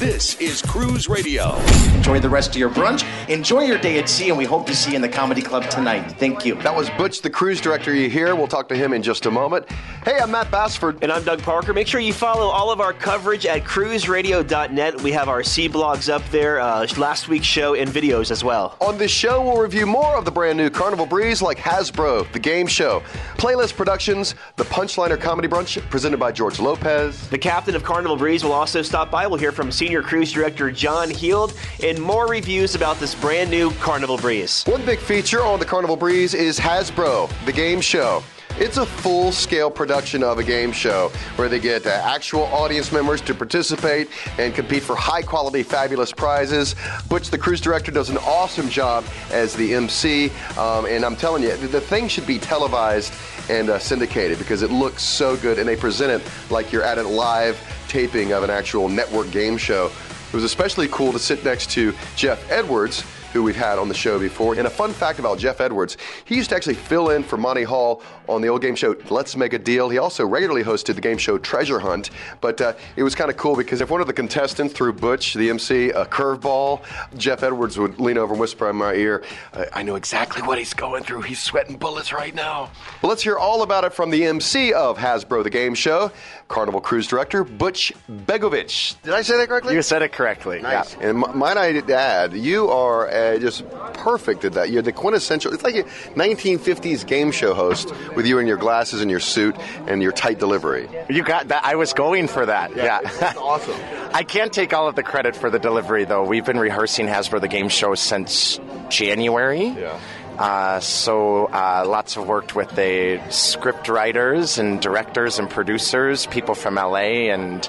This 0.00 0.40
is 0.40 0.62
Cruise 0.62 1.10
Radio. 1.10 1.56
Enjoy 1.94 2.20
the 2.20 2.28
rest 2.30 2.52
of 2.52 2.56
your 2.56 2.70
brunch. 2.70 3.04
Enjoy 3.28 3.64
your 3.64 3.76
day 3.76 3.98
at 3.98 4.08
sea, 4.08 4.30
and 4.30 4.38
we 4.38 4.46
hope 4.46 4.66
to 4.68 4.74
see 4.74 4.92
you 4.92 4.96
in 4.96 5.02
the 5.02 5.08
comedy 5.10 5.42
club 5.42 5.68
tonight. 5.68 6.12
Thank 6.12 6.46
you. 6.46 6.54
That 6.62 6.74
was 6.74 6.88
Butch, 6.96 7.20
the 7.20 7.28
cruise 7.28 7.60
director. 7.60 7.94
You 7.94 8.08
hear? 8.08 8.34
We'll 8.34 8.48
talk 8.48 8.66
to 8.70 8.74
him 8.74 8.94
in 8.94 9.02
just 9.02 9.26
a 9.26 9.30
moment. 9.30 9.70
Hey, 10.02 10.18
I'm 10.18 10.30
Matt 10.30 10.50
Bassford. 10.50 11.00
And 11.02 11.12
I'm 11.12 11.22
Doug 11.22 11.42
Parker. 11.42 11.74
Make 11.74 11.86
sure 11.86 12.00
you 12.00 12.14
follow 12.14 12.46
all 12.46 12.70
of 12.70 12.80
our 12.80 12.94
coverage 12.94 13.44
at 13.44 13.64
cruiseradio.net. 13.64 15.02
We 15.02 15.12
have 15.12 15.28
our 15.28 15.42
sea 15.42 15.68
blogs 15.68 16.10
up 16.10 16.26
there, 16.30 16.60
uh, 16.60 16.86
last 16.96 17.28
week's 17.28 17.44
show, 17.44 17.74
and 17.74 17.90
videos 17.90 18.30
as 18.30 18.42
well. 18.42 18.78
On 18.80 18.96
this 18.96 19.10
show, 19.10 19.42
we'll 19.42 19.60
review 19.60 19.84
more 19.84 20.16
of 20.16 20.24
the 20.24 20.30
brand 20.30 20.56
new 20.56 20.70
Carnival 20.70 21.04
Breeze 21.04 21.42
like 21.42 21.58
Hasbro, 21.58 22.32
the 22.32 22.38
game 22.38 22.66
show, 22.66 23.02
Playlist 23.36 23.76
Productions, 23.76 24.34
the 24.56 24.64
Punchliner 24.64 25.20
Comedy 25.20 25.46
Brunch 25.46 25.78
presented 25.90 26.18
by 26.18 26.32
George 26.32 26.58
Lopez. 26.58 27.28
The 27.28 27.36
captain 27.36 27.74
of 27.76 27.84
Carnival 27.84 28.16
Breeze 28.16 28.42
will 28.42 28.52
also 28.52 28.80
stop 28.80 29.10
by. 29.10 29.26
We'll 29.26 29.38
hear 29.38 29.52
from 29.52 29.70
Senior 29.70 29.89
Cruise 30.00 30.32
Director 30.32 30.70
John 30.70 31.10
Heald 31.10 31.54
and 31.82 32.00
more 32.00 32.28
reviews 32.28 32.76
about 32.76 33.00
this 33.00 33.14
brand 33.16 33.50
new 33.50 33.72
Carnival 33.72 34.16
Breeze. 34.16 34.62
One 34.64 34.84
big 34.86 35.00
feature 35.00 35.42
on 35.42 35.58
the 35.58 35.64
Carnival 35.64 35.96
Breeze 35.96 36.34
is 36.34 36.58
Hasbro, 36.58 37.28
the 37.44 37.52
game 37.52 37.80
show. 37.80 38.22
It's 38.60 38.76
a 38.76 38.84
full 38.84 39.32
scale 39.32 39.70
production 39.70 40.22
of 40.22 40.38
a 40.38 40.44
game 40.44 40.70
show 40.70 41.08
where 41.36 41.48
they 41.48 41.58
get 41.58 41.86
uh, 41.86 42.02
actual 42.04 42.42
audience 42.42 42.92
members 42.92 43.22
to 43.22 43.34
participate 43.34 44.10
and 44.36 44.54
compete 44.54 44.82
for 44.82 44.94
high 44.94 45.22
quality, 45.22 45.62
fabulous 45.62 46.12
prizes. 46.12 46.74
Butch, 47.08 47.30
the 47.30 47.38
cruise 47.38 47.62
director, 47.62 47.90
does 47.90 48.10
an 48.10 48.18
awesome 48.18 48.68
job 48.68 49.06
as 49.30 49.54
the 49.54 49.72
MC. 49.72 50.28
Um, 50.58 50.84
and 50.84 51.06
I'm 51.06 51.16
telling 51.16 51.42
you, 51.42 51.56
the 51.56 51.80
thing 51.80 52.06
should 52.06 52.26
be 52.26 52.38
televised 52.38 53.14
and 53.48 53.70
uh, 53.70 53.78
syndicated 53.78 54.36
because 54.36 54.60
it 54.60 54.70
looks 54.70 55.02
so 55.02 55.38
good 55.38 55.58
and 55.58 55.66
they 55.66 55.74
present 55.74 56.20
it 56.20 56.30
like 56.50 56.70
you're 56.70 56.84
at 56.84 56.98
a 56.98 57.02
live 57.02 57.58
taping 57.88 58.34
of 58.34 58.42
an 58.42 58.50
actual 58.50 58.90
network 58.90 59.30
game 59.30 59.56
show. 59.56 59.90
It 60.28 60.34
was 60.34 60.44
especially 60.44 60.88
cool 60.88 61.12
to 61.12 61.18
sit 61.18 61.42
next 61.46 61.70
to 61.70 61.94
Geoff 62.14 62.50
Edwards 62.50 63.04
who 63.32 63.42
we've 63.42 63.56
had 63.56 63.78
on 63.78 63.88
the 63.88 63.94
show 63.94 64.18
before. 64.18 64.54
And 64.54 64.66
a 64.66 64.70
fun 64.70 64.92
fact 64.92 65.18
about 65.18 65.38
Geoff 65.38 65.60
Edwards, 65.60 65.96
he 66.24 66.36
used 66.36 66.50
to 66.50 66.56
actually 66.56 66.74
fill 66.74 67.10
in 67.10 67.22
for 67.22 67.36
Monty 67.36 67.62
Hall 67.62 68.02
on 68.28 68.42
the 68.42 68.48
old 68.48 68.62
game 68.62 68.74
show 68.74 68.96
Let's 69.08 69.36
Make 69.36 69.52
a 69.52 69.58
Deal. 69.58 69.88
He 69.88 69.98
also 69.98 70.26
regularly 70.26 70.62
hosted 70.62 70.94
the 70.94 71.00
game 71.00 71.18
show 71.18 71.38
Treasure 71.38 71.78
Hunt. 71.78 72.10
But 72.40 72.60
uh, 72.60 72.74
it 72.96 73.02
was 73.02 73.14
kind 73.14 73.30
of 73.30 73.36
cool 73.36 73.56
because 73.56 73.80
if 73.80 73.90
one 73.90 74.00
of 74.00 74.06
the 74.06 74.12
contestants 74.12 74.74
threw 74.74 74.92
Butch, 74.92 75.34
the 75.34 75.50
MC, 75.50 75.90
a 75.90 76.04
curveball, 76.06 76.82
Geoff 77.16 77.42
Edwards 77.42 77.78
would 77.78 77.98
lean 78.00 78.18
over 78.18 78.32
and 78.34 78.40
whisper 78.40 78.68
in 78.70 78.76
my 78.76 78.94
ear, 78.94 79.24
I 79.72 79.82
know 79.82 79.96
exactly 79.96 80.42
what 80.42 80.58
he's 80.58 80.74
going 80.74 81.04
through. 81.04 81.22
He's 81.22 81.42
sweating 81.42 81.76
bullets 81.76 82.12
right 82.12 82.34
now. 82.34 82.70
Well, 83.02 83.10
let's 83.10 83.22
hear 83.22 83.36
all 83.36 83.62
about 83.62 83.84
it 83.84 83.92
from 83.92 84.10
the 84.10 84.24
MC 84.24 84.72
of 84.72 84.98
Hasbro, 84.98 85.42
the 85.42 85.50
game 85.50 85.74
show, 85.74 86.10
Carnival 86.48 86.80
Cruise 86.80 87.06
Director, 87.06 87.44
Butch 87.44 87.92
Begovich. 88.10 89.00
Did 89.02 89.14
I 89.14 89.22
say 89.22 89.36
that 89.36 89.48
correctly? 89.48 89.74
You 89.74 89.82
said 89.82 90.02
it 90.02 90.12
correctly. 90.12 90.60
Nice. 90.60 90.94
Yeah. 90.94 91.08
And 91.08 91.24
m- 91.24 91.38
might 91.38 91.56
I 91.56 91.70
add, 91.92 92.32
you 92.34 92.68
are 92.68 93.08
uh, 93.20 93.38
just 93.38 93.68
perfect 93.94 94.44
at 94.44 94.54
that. 94.54 94.70
You're 94.70 94.82
the 94.82 94.92
quintessential. 94.92 95.52
It's 95.52 95.62
like 95.62 95.74
a 95.74 95.84
1950s 96.14 97.06
game 97.06 97.30
show 97.30 97.54
host 97.54 97.92
with 98.16 98.26
you 98.26 98.38
in 98.38 98.46
your 98.46 98.56
glasses 98.56 99.00
and 99.00 99.10
your 99.10 99.20
suit 99.20 99.56
and 99.86 100.02
your 100.02 100.12
tight 100.12 100.38
delivery. 100.38 100.88
You 101.08 101.22
got 101.22 101.48
that. 101.48 101.64
I 101.64 101.76
was 101.76 101.92
going 101.92 102.28
for 102.28 102.46
that. 102.46 102.74
Yeah, 102.74 102.84
Yeah, 102.84 103.00
it's 103.02 103.22
awesome. 103.38 103.76
I 104.12 104.22
can't 104.24 104.52
take 104.52 104.72
all 104.72 104.88
of 104.88 104.96
the 104.96 105.02
credit 105.02 105.36
for 105.36 105.50
the 105.50 105.58
delivery, 105.58 106.04
though. 106.04 106.24
We've 106.24 106.44
been 106.44 106.58
rehearsing 106.58 107.06
Hasbro 107.06 107.40
the 107.40 107.48
Game 107.48 107.68
Show 107.68 107.94
since 107.94 108.58
January. 108.88 109.66
Yeah. 109.66 110.00
Uh, 110.38 110.80
so 110.80 111.46
uh, 111.46 111.84
lots 111.86 112.16
of 112.16 112.26
worked 112.26 112.54
with 112.54 112.70
the 112.70 113.20
script 113.28 113.88
writers 113.90 114.56
and 114.58 114.80
directors 114.80 115.38
and 115.38 115.50
producers, 115.50 116.24
people 116.26 116.54
from 116.54 116.76
LA 116.76 117.28
and 117.28 117.68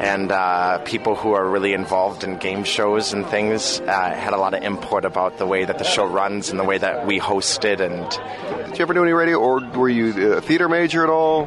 and 0.00 0.32
uh, 0.32 0.78
people 0.78 1.14
who 1.14 1.32
are 1.34 1.46
really 1.46 1.74
involved 1.74 2.24
in 2.24 2.38
game 2.38 2.64
shows 2.64 3.12
and 3.12 3.26
things 3.26 3.80
uh, 3.80 3.86
had 4.14 4.32
a 4.32 4.38
lot 4.38 4.54
of 4.54 4.62
input 4.62 5.04
about 5.04 5.36
the 5.36 5.46
way 5.46 5.64
that 5.66 5.76
the 5.76 5.84
show 5.84 6.06
runs 6.06 6.48
and 6.48 6.58
the 6.58 6.64
way 6.64 6.78
that 6.78 7.06
we 7.06 7.18
host 7.18 7.64
it. 7.66 7.82
And 7.82 8.08
Did 8.68 8.78
you 8.78 8.82
ever 8.82 8.94
do 8.94 9.02
any 9.02 9.12
radio, 9.12 9.38
or 9.38 9.60
were 9.76 9.90
you 9.90 10.32
a 10.32 10.40
theater 10.40 10.68
major 10.70 11.04
at 11.04 11.10
all? 11.10 11.46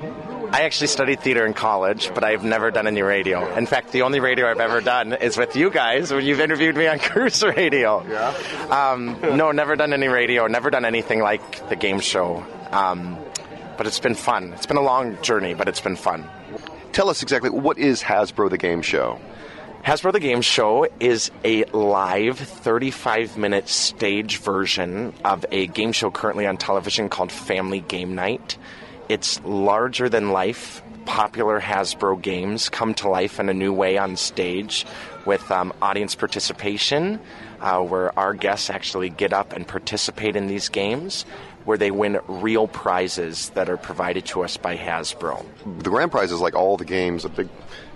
I 0.51 0.61
actually 0.61 0.87
studied 0.87 1.19
theater 1.21 1.47
in 1.47 1.55
college, 1.55 2.13
but 2.13 2.23
I've 2.23 2.43
never 2.43 2.69
done 2.69 2.85
any 2.85 3.01
radio. 3.01 3.51
In 3.55 3.65
fact, 3.65 3.91
the 3.91 4.03
only 4.03 4.19
radio 4.19 4.47
I've 4.47 4.59
ever 4.59 4.81
done 4.81 5.13
is 5.13 5.35
with 5.35 5.55
you 5.55 5.71
guys 5.71 6.13
when 6.13 6.23
you've 6.23 6.39
interviewed 6.39 6.77
me 6.77 6.85
on 6.85 6.99
Cruise 7.09 7.41
Radio. 7.41 8.05
Yeah. 8.07 8.35
Um, 8.69 9.17
no, 9.35 9.51
never 9.51 9.75
done 9.75 9.93
any 9.93 10.09
radio, 10.09 10.45
never 10.45 10.69
done 10.69 10.85
anything 10.85 11.21
like 11.21 11.67
the 11.69 11.75
game 11.75 11.99
show. 11.99 12.45
Um, 12.69 13.17
but 13.77 13.87
it's 13.87 13.99
been 13.99 14.13
fun. 14.13 14.53
It's 14.53 14.67
been 14.67 14.77
a 14.77 14.81
long 14.83 15.19
journey, 15.23 15.55
but 15.55 15.67
it's 15.67 15.81
been 15.81 15.95
fun. 15.95 16.29
Tell 16.93 17.09
us 17.09 17.23
exactly 17.23 17.49
what 17.49 17.79
is 17.79 18.03
Hasbro 18.03 18.51
the 18.51 18.57
Game 18.59 18.83
Show. 18.83 19.19
Hasbro 19.83 20.11
the 20.11 20.19
Game 20.19 20.43
Show 20.43 20.87
is 20.99 21.31
a 21.43 21.63
live 21.65 22.37
35 22.37 23.35
minute 23.35 23.67
stage 23.67 24.37
version 24.37 25.11
of 25.25 25.43
a 25.51 25.65
game 25.65 25.91
show 25.91 26.11
currently 26.11 26.45
on 26.45 26.55
television 26.55 27.09
called 27.09 27.31
Family 27.31 27.79
Game 27.79 28.13
Night. 28.13 28.59
It's 29.09 29.43
larger 29.43 30.07
than 30.07 30.33
life. 30.33 30.83
Popular 31.05 31.59
Hasbro 31.59 32.21
games 32.21 32.69
come 32.69 32.93
to 32.93 33.09
life 33.09 33.39
in 33.39 33.49
a 33.49 33.55
new 33.55 33.73
way 33.73 33.97
on 33.97 34.15
stage 34.15 34.85
with 35.25 35.49
um, 35.51 35.73
audience 35.81 36.13
participation, 36.13 37.19
uh, 37.59 37.81
where 37.81 38.17
our 38.19 38.35
guests 38.35 38.69
actually 38.69 39.09
get 39.09 39.33
up 39.33 39.51
and 39.51 39.67
participate 39.67 40.35
in 40.35 40.45
these 40.45 40.69
games, 40.69 41.25
where 41.65 41.77
they 41.77 41.91
win 41.91 42.19
real 42.27 42.67
prizes 42.67 43.49
that 43.49 43.69
are 43.69 43.77
provided 43.77 44.25
to 44.25 44.43
us 44.43 44.57
by 44.57 44.77
Hasbro. 44.77 45.45
The 45.79 45.89
grand 45.89 46.11
prize 46.11 46.31
is 46.31 46.41
like 46.41 46.55
all 46.55 46.77
the 46.77 46.85
games. 46.85 47.25
A 47.25 47.29
big. 47.29 47.49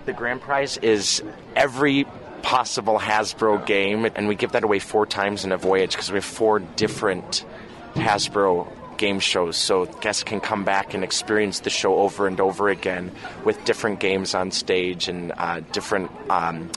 The 0.06 0.12
grand 0.12 0.40
prize 0.40 0.78
is 0.78 1.22
every 1.54 2.06
possible 2.42 2.98
Hasbro 2.98 3.66
game, 3.66 4.06
and 4.14 4.28
we 4.28 4.34
give 4.34 4.52
that 4.52 4.64
away 4.64 4.78
four 4.78 5.06
times 5.06 5.44
in 5.44 5.52
a 5.52 5.58
voyage 5.58 5.92
because 5.92 6.10
we 6.10 6.16
have 6.16 6.24
four 6.24 6.60
different 6.60 7.44
Hasbro 7.94 8.72
game 8.96 9.20
shows. 9.20 9.56
So 9.56 9.86
guests 9.86 10.24
can 10.24 10.40
come 10.40 10.64
back 10.64 10.94
and 10.94 11.04
experience 11.04 11.60
the 11.60 11.70
show 11.70 11.98
over 11.98 12.26
and 12.26 12.40
over 12.40 12.68
again 12.68 13.12
with 13.44 13.64
different 13.64 14.00
games 14.00 14.34
on 14.34 14.50
stage 14.50 15.08
and 15.08 15.32
uh, 15.36 15.60
different 15.72 16.10
um, 16.30 16.70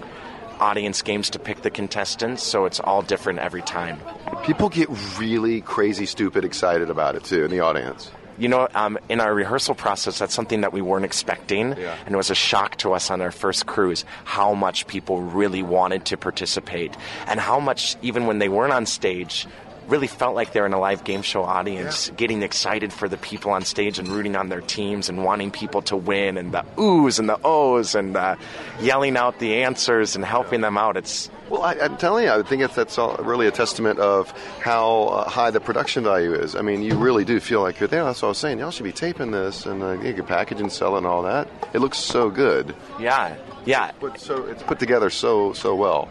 audience 0.62 1.02
games 1.02 1.30
to 1.32 1.40
pick 1.40 1.64
the 1.64 1.70
contestants. 1.70 2.44
So 2.44 2.66
it's 2.66 2.80
all 2.80 3.02
different 3.02 3.40
every 3.40 3.62
time. 3.64 4.00
People 4.44 4.70
get 4.70 4.88
really 5.18 5.62
crazy, 5.62 6.06
stupid 6.06 6.46
excited 6.46 6.90
about 6.90 7.16
it 7.16 7.24
too 7.24 7.44
in 7.44 7.52
the 7.52 7.60
audience. 7.60 8.10
You 8.38 8.48
know, 8.48 8.68
um, 8.74 8.98
in 9.10 9.20
our 9.20 9.34
rehearsal 9.34 9.76
process, 9.76 10.18
that's 10.18 10.34
something 10.34 10.62
that 10.62 10.74
we 10.74 10.82
weren't 10.82 11.06
expecting, 11.06 11.76
Yeah. 11.78 11.96
and 12.06 12.16
it 12.16 12.18
was 12.18 12.32
a 12.32 12.36
shock 12.36 12.78
to 12.78 12.94
us 12.94 13.12
on 13.12 13.22
our 13.22 13.30
first 13.30 13.66
cruise 13.68 14.04
how 14.24 14.54
much 14.54 14.88
people 14.88 15.22
really 15.22 15.62
wanted 15.62 16.06
to 16.06 16.18
participate, 16.18 16.96
and 17.28 17.40
how 17.40 17.60
much, 17.60 17.98
even 18.02 18.26
when 18.26 18.40
they 18.40 18.50
weren't 18.50 18.74
on 18.74 18.86
stage, 18.88 19.48
really 19.92 20.08
felt 20.08 20.34
like 20.34 20.54
they're 20.54 20.66
in 20.66 20.74
a 20.74 20.80
live 20.80 21.04
game 21.04 21.22
show 21.22 21.44
audience, 21.44 22.10
getting 22.16 22.42
excited 22.42 22.94
for 22.94 23.10
the 23.10 23.18
people 23.18 23.52
on 23.52 23.66
stage 23.66 24.00
and 24.00 24.08
rooting 24.08 24.36
on 24.38 24.48
their 24.50 24.62
teams 24.62 25.10
and 25.10 25.24
wanting 25.24 25.52
people 25.52 25.82
to 25.84 25.98
win, 25.98 26.38
and 26.38 26.54
the 26.54 26.64
oohs 26.78 27.20
and 27.20 27.28
the 27.28 27.38
ohs 27.44 27.94
and 27.94 28.16
uh, 28.16 28.36
yelling 28.80 29.18
out 29.18 29.38
the 29.40 29.62
answers 29.64 30.16
and 30.16 30.24
helping 30.24 30.62
them 30.62 30.78
out. 30.78 30.96
It's 30.96 31.30
Well, 31.50 31.62
I, 31.62 31.74
I'm 31.74 31.98
telling 31.98 32.24
you, 32.24 32.32
I 32.32 32.42
think 32.42 32.64
it's, 32.64 32.76
that's 32.76 32.98
all, 32.98 33.18
really 33.18 33.48
a 33.48 33.52
testament 33.52 34.00
of 34.00 34.32
how 34.62 35.08
uh, 35.08 35.30
high 35.30 35.52
the 35.52 35.60
production 35.60 36.04
value 36.04 36.34
is. 36.34 36.56
I 36.56 36.62
mean, 36.62 36.82
you 36.82 36.96
really 36.96 37.26
do 37.26 37.40
feel 37.42 37.62
like 37.62 37.80
you're 37.80 37.90
there. 37.90 38.06
That's 38.06 38.22
what 38.22 38.30
I 38.30 38.30
was 38.30 38.38
saying. 38.38 38.60
Y'all 38.60 38.72
should 38.72 38.84
be 38.84 38.94
taping 38.94 39.32
this 39.32 39.66
and 39.66 39.84
uh, 39.84 40.00
you 40.02 40.14
can 40.14 40.26
package 40.26 40.62
and 40.62 40.72
sell 40.72 40.96
it 40.96 41.00
and 41.00 41.08
all 41.08 41.24
that. 41.24 41.50
It 41.74 41.80
looks 41.80 41.98
so 41.98 42.30
good. 42.30 42.74
yeah, 43.00 43.36
yeah. 43.66 43.92
But 44.00 44.20
so 44.20 44.46
it's 44.46 44.64
put 44.64 44.80
together 44.80 45.10
so 45.10 45.54
so 45.54 45.76
well. 45.76 46.10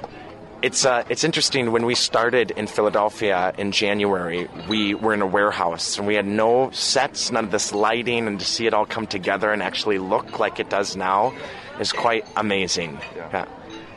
It's 0.63 0.85
uh, 0.85 1.05
it's 1.09 1.25
interesting. 1.25 1.73
When 1.73 1.87
we 1.87 1.95
started 1.95 2.51
in 2.51 2.67
Philadelphia 2.67 3.55
in 3.57 3.73
January, 3.73 4.47
we 4.69 4.95
were 4.95 5.15
in 5.15 5.23
a 5.23 5.27
warehouse 5.27 5.97
and 5.97 6.07
we 6.07 6.15
had 6.15 6.27
no 6.27 6.71
sets, 6.71 7.33
none 7.33 7.45
of 7.45 7.51
this 7.51 7.73
lighting, 7.73 8.27
and 8.27 8.39
to 8.39 8.45
see 8.45 8.67
it 8.67 8.75
all 8.75 8.85
come 8.85 9.07
together 9.07 9.51
and 9.53 9.63
actually 9.63 9.99
look 9.99 10.39
like 10.39 10.61
it 10.61 10.69
does 10.69 10.97
now 10.97 11.33
is 11.81 11.93
quite 11.93 12.27
amazing. 12.37 12.99
Yeah. 13.17 13.47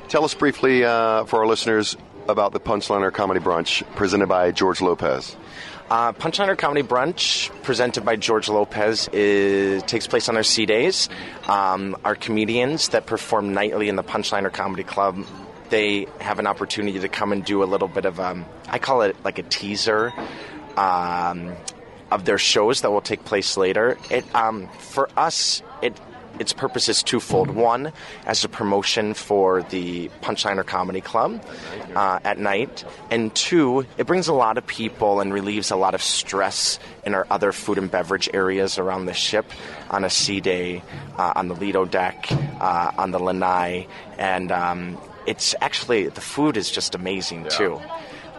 Tell 0.08 0.24
us 0.24 0.34
briefly 0.34 0.86
uh, 0.86 1.26
for 1.26 1.40
our 1.40 1.48
listeners 1.48 1.98
about 2.30 2.54
the 2.54 2.62
Punchliner 2.62 3.12
Comedy 3.12 3.42
Brunch 3.42 3.84
presented 3.98 4.28
by 4.28 4.52
George 4.52 4.80
Lopez. 4.80 5.36
Uh, 5.90 6.14
Punchliner 6.14 6.58
Comedy 6.58 6.82
Brunch, 6.82 7.52
presented 7.62 8.06
by 8.06 8.16
George 8.16 8.48
Lopez, 8.48 9.10
is, 9.12 9.84
takes 9.84 10.08
place 10.08 10.30
on 10.30 10.38
our 10.38 10.44
sea 10.44 10.66
days. 10.66 11.10
Um, 11.48 11.98
our 12.06 12.16
comedians 12.16 12.88
that 12.90 13.06
perform 13.06 13.54
nightly 13.54 13.90
in 13.90 13.98
the 13.98 14.04
Punchliner 14.04 14.52
Comedy 14.52 14.84
Club, 14.84 15.26
they 15.74 16.06
have 16.20 16.38
an 16.38 16.46
opportunity 16.46 17.00
to 17.00 17.10
come 17.10 17.32
and 17.32 17.44
do 17.44 17.64
a 17.64 17.66
little 17.66 17.88
bit 17.88 18.06
of, 18.06 18.20
um, 18.20 18.46
I 18.70 18.78
call 18.78 19.02
it 19.02 19.16
like 19.26 19.40
a 19.40 19.44
teaser. 19.44 20.14
Um, 20.78 21.56
of 22.12 22.26
their 22.26 22.38
shows 22.38 22.82
that 22.82 22.92
will 22.92 23.02
take 23.02 23.26
place 23.26 23.58
later. 23.58 23.98
It 24.12 24.24
um, 24.36 24.70
for 24.78 25.10
us 25.18 25.64
it 25.82 26.00
its 26.40 26.54
purpose 26.54 26.90
is 26.90 27.02
twofold. 27.02 27.50
One, 27.50 27.92
as 28.26 28.44
a 28.44 28.50
promotion 28.50 29.14
for 29.14 29.64
the 29.64 30.10
Punchliner 30.22 30.66
Comedy 30.66 31.02
Club 31.02 31.44
uh, 31.96 32.20
at 32.24 32.40
night, 32.40 32.84
and 33.12 33.34
two, 33.36 33.86
it 33.98 34.08
brings 34.08 34.28
a 34.28 34.34
lot 34.34 34.58
of 34.58 34.66
people 34.66 35.22
and 35.22 35.34
relieves 35.34 35.70
a 35.72 35.76
lot 35.76 35.94
of 35.94 36.02
stress 36.02 36.80
in 37.06 37.14
our 37.14 37.28
other 37.30 37.52
food 37.52 37.78
and 37.78 37.90
beverage 37.90 38.30
areas 38.34 38.80
around 38.80 39.06
the 39.06 39.14
ship 39.14 39.46
on 39.92 40.04
a 40.04 40.10
sea 40.10 40.40
day, 40.40 40.82
uh, 41.18 41.34
on 41.36 41.48
the 41.50 41.56
Lido 41.56 41.86
deck, 41.86 42.28
uh, 42.60 42.92
on 42.98 43.12
the 43.12 43.20
Lanai, 43.20 43.88
and 44.18 44.52
um, 44.52 44.98
it's 45.26 45.56
actually 45.62 46.08
the 46.08 46.22
food 46.22 46.58
is 46.58 46.70
just 46.70 46.96
amazing 46.96 47.48
too. 47.50 47.80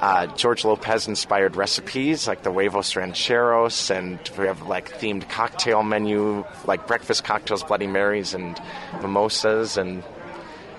Uh, 0.00 0.26
George 0.36 0.64
Lopez 0.64 1.08
inspired 1.08 1.56
recipes 1.56 2.28
like 2.28 2.42
the 2.42 2.52
huevos 2.52 2.94
rancheros, 2.94 3.90
and 3.90 4.18
we 4.36 4.46
have 4.46 4.62
like 4.62 4.90
themed 4.98 5.28
cocktail 5.28 5.82
menu, 5.82 6.44
like 6.66 6.86
breakfast 6.86 7.24
cocktails, 7.24 7.62
Bloody 7.62 7.86
Marys, 7.86 8.34
and 8.34 8.60
mimosas, 9.00 9.76
and 9.76 10.02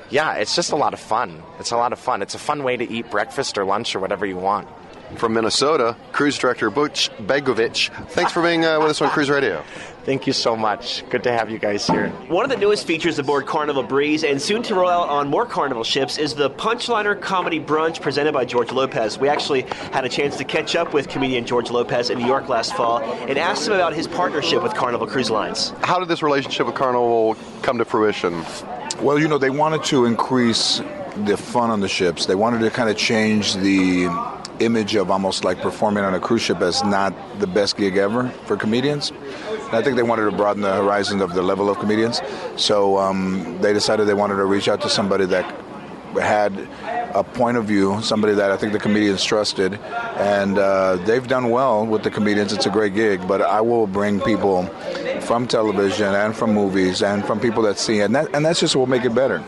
yeah, 0.09 0.35
it's 0.35 0.55
just 0.55 0.71
a 0.71 0.75
lot 0.75 0.93
of 0.93 0.99
fun. 0.99 1.41
It's 1.59 1.71
a 1.71 1.77
lot 1.77 1.93
of 1.93 1.99
fun. 1.99 2.21
It's 2.21 2.35
a 2.35 2.39
fun 2.39 2.63
way 2.63 2.77
to 2.77 2.87
eat 2.87 3.09
breakfast 3.09 3.57
or 3.57 3.65
lunch 3.65 3.95
or 3.95 3.99
whatever 3.99 4.25
you 4.25 4.37
want. 4.37 4.67
From 5.17 5.33
Minnesota, 5.33 5.95
Cruise 6.11 6.37
Director 6.37 6.69
Butch 6.69 7.09
Begovich. 7.17 7.89
Thanks 8.09 8.31
for 8.31 8.41
being 8.41 8.65
uh, 8.65 8.79
with 8.79 8.89
us 8.89 9.01
on 9.01 9.09
Cruise 9.09 9.29
Radio. 9.29 9.63
Thank 10.05 10.27
you 10.27 10.33
so 10.33 10.55
much. 10.55 11.03
Good 11.09 11.23
to 11.23 11.31
have 11.31 11.49
you 11.49 11.57
guys 11.57 11.87
here. 11.87 12.09
One 12.27 12.45
of 12.45 12.51
the 12.51 12.57
newest 12.57 12.85
features 12.85 13.17
aboard 13.17 13.47
Carnival 13.47 13.81
Breeze, 13.81 14.23
and 14.23 14.39
soon 14.39 14.61
to 14.63 14.75
roll 14.75 14.87
out 14.87 15.09
on 15.09 15.27
more 15.29 15.47
Carnival 15.47 15.83
ships, 15.83 16.19
is 16.19 16.35
the 16.35 16.51
Punchliner 16.51 17.19
Comedy 17.19 17.59
Brunch 17.59 17.99
presented 17.99 18.31
by 18.31 18.45
George 18.45 18.71
Lopez. 18.71 19.17
We 19.17 19.29
actually 19.29 19.61
had 19.91 20.05
a 20.05 20.09
chance 20.09 20.37
to 20.37 20.43
catch 20.43 20.75
up 20.75 20.93
with 20.93 21.09
comedian 21.09 21.43
George 21.43 21.71
Lopez 21.71 22.11
in 22.11 22.19
New 22.19 22.27
York 22.27 22.49
last 22.49 22.75
fall 22.75 22.99
and 22.99 23.39
asked 23.39 23.65
him 23.65 23.73
about 23.73 23.93
his 23.93 24.07
partnership 24.07 24.61
with 24.61 24.75
Carnival 24.75 25.07
Cruise 25.07 25.31
Lines. 25.31 25.73
How 25.81 25.97
did 25.97 26.07
this 26.07 26.21
relationship 26.21 26.67
with 26.67 26.75
Carnival 26.75 27.35
come 27.63 27.79
to 27.79 27.85
fruition? 27.85 28.45
Well, 29.01 29.17
you 29.17 29.27
know, 29.27 29.39
they 29.39 29.49
wanted 29.49 29.83
to 29.85 30.05
increase 30.05 30.83
the 31.25 31.35
fun 31.35 31.71
on 31.71 31.79
the 31.79 31.89
ships. 31.89 32.27
They 32.27 32.35
wanted 32.35 32.59
to 32.59 32.69
kind 32.69 32.91
of 32.91 32.95
change 32.97 33.55
the 33.55 34.07
image 34.59 34.95
of 34.95 35.11
almost 35.11 35.43
like 35.43 35.59
performing 35.61 36.03
on 36.03 36.13
a 36.13 36.19
cruise 36.19 36.41
ship 36.41 36.61
as 36.61 36.83
not 36.83 37.13
the 37.39 37.47
best 37.47 37.77
gig 37.77 37.97
ever 37.97 38.29
for 38.45 38.57
comedians. 38.57 39.11
And 39.11 39.73
I 39.73 39.81
think 39.81 39.95
they 39.95 40.03
wanted 40.03 40.25
to 40.25 40.31
broaden 40.31 40.61
the 40.61 40.73
horizon 40.73 41.21
of 41.21 41.33
the 41.33 41.41
level 41.41 41.69
of 41.69 41.79
comedians. 41.79 42.21
So 42.55 42.97
um, 42.97 43.57
they 43.61 43.73
decided 43.73 44.07
they 44.07 44.13
wanted 44.13 44.35
to 44.35 44.45
reach 44.45 44.67
out 44.67 44.81
to 44.81 44.89
somebody 44.89 45.25
that 45.27 45.43
had 46.13 46.67
a 47.13 47.23
point 47.23 47.57
of 47.57 47.65
view, 47.65 48.01
somebody 48.01 48.33
that 48.33 48.51
I 48.51 48.57
think 48.57 48.73
the 48.73 48.79
comedians 48.79 49.23
trusted, 49.23 49.73
and 50.17 50.57
uh, 50.57 50.97
they've 50.97 51.27
done 51.27 51.49
well 51.49 51.85
with 51.85 52.03
the 52.03 52.11
comedians. 52.11 52.53
It's 52.53 52.65
a 52.65 52.69
great 52.69 52.93
gig, 52.93 53.25
but 53.27 53.41
I 53.41 53.61
will 53.61 53.87
bring 53.87 54.19
people 54.21 54.67
from 55.21 55.47
television 55.47 56.13
and 56.13 56.35
from 56.35 56.53
movies 56.53 57.01
and 57.01 57.25
from 57.25 57.39
people 57.39 57.63
that 57.63 57.79
see, 57.79 58.01
and 58.01 58.15
that 58.15 58.33
and 58.33 58.45
that's 58.45 58.59
just 58.59 58.75
what 58.75 58.81
will 58.81 58.97
make 58.97 59.05
it 59.05 59.15
better 59.15 59.43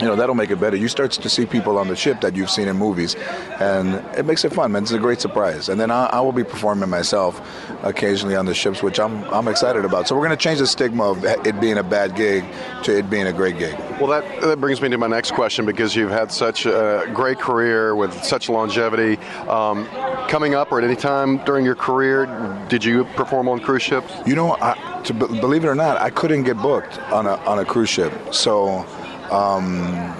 you 0.00 0.06
know 0.06 0.16
that'll 0.16 0.34
make 0.34 0.50
it 0.50 0.60
better. 0.60 0.76
You 0.76 0.88
start 0.88 1.12
to 1.12 1.28
see 1.28 1.46
people 1.46 1.78
on 1.78 1.88
the 1.88 1.96
ship 1.96 2.20
that 2.20 2.36
you've 2.36 2.50
seen 2.50 2.68
in 2.68 2.76
movies, 2.76 3.14
and 3.60 3.94
it 4.16 4.26
makes 4.26 4.44
it 4.44 4.52
fun. 4.52 4.72
Man, 4.72 4.82
it's 4.82 4.92
a 4.92 4.98
great 4.98 5.20
surprise. 5.20 5.68
And 5.68 5.80
then 5.80 5.90
I, 5.90 6.06
I 6.06 6.20
will 6.20 6.32
be 6.32 6.44
performing 6.44 6.90
myself 6.90 7.40
occasionally 7.82 8.36
on 8.36 8.46
the 8.46 8.54
ships, 8.54 8.82
which 8.82 9.00
I'm 9.00 9.24
I'm 9.24 9.48
excited 9.48 9.84
about. 9.84 10.08
So 10.08 10.14
we're 10.14 10.26
going 10.26 10.36
to 10.36 10.42
change 10.42 10.58
the 10.58 10.66
stigma 10.66 11.04
of 11.10 11.24
it 11.24 11.60
being 11.60 11.78
a 11.78 11.82
bad 11.82 12.14
gig 12.14 12.44
to 12.84 12.98
it 12.98 13.08
being 13.08 13.26
a 13.26 13.32
great 13.32 13.58
gig. 13.58 13.78
Well, 14.00 14.08
that, 14.08 14.40
that 14.42 14.60
brings 14.60 14.82
me 14.82 14.88
to 14.90 14.98
my 14.98 15.06
next 15.06 15.32
question 15.32 15.64
because 15.64 15.96
you've 15.96 16.10
had 16.10 16.30
such 16.30 16.66
a 16.66 17.10
great 17.14 17.38
career 17.38 17.94
with 17.94 18.12
such 18.22 18.48
longevity. 18.48 19.16
Um, 19.48 19.86
coming 20.28 20.54
up, 20.54 20.72
or 20.72 20.78
at 20.78 20.84
any 20.84 20.96
time 20.96 21.38
during 21.44 21.64
your 21.64 21.76
career, 21.76 22.26
did 22.68 22.84
you 22.84 23.04
perform 23.16 23.48
on 23.48 23.60
cruise 23.60 23.82
ships? 23.82 24.12
You 24.26 24.34
know, 24.34 24.56
I, 24.60 25.02
to 25.04 25.14
b- 25.14 25.40
believe 25.40 25.64
it 25.64 25.68
or 25.68 25.74
not, 25.74 25.96
I 25.98 26.10
couldn't 26.10 26.42
get 26.42 26.56
booked 26.58 26.98
on 27.12 27.26
a 27.26 27.36
on 27.46 27.58
a 27.60 27.64
cruise 27.64 27.88
ship, 27.88 28.12
so. 28.34 28.84
Um, 29.30 30.14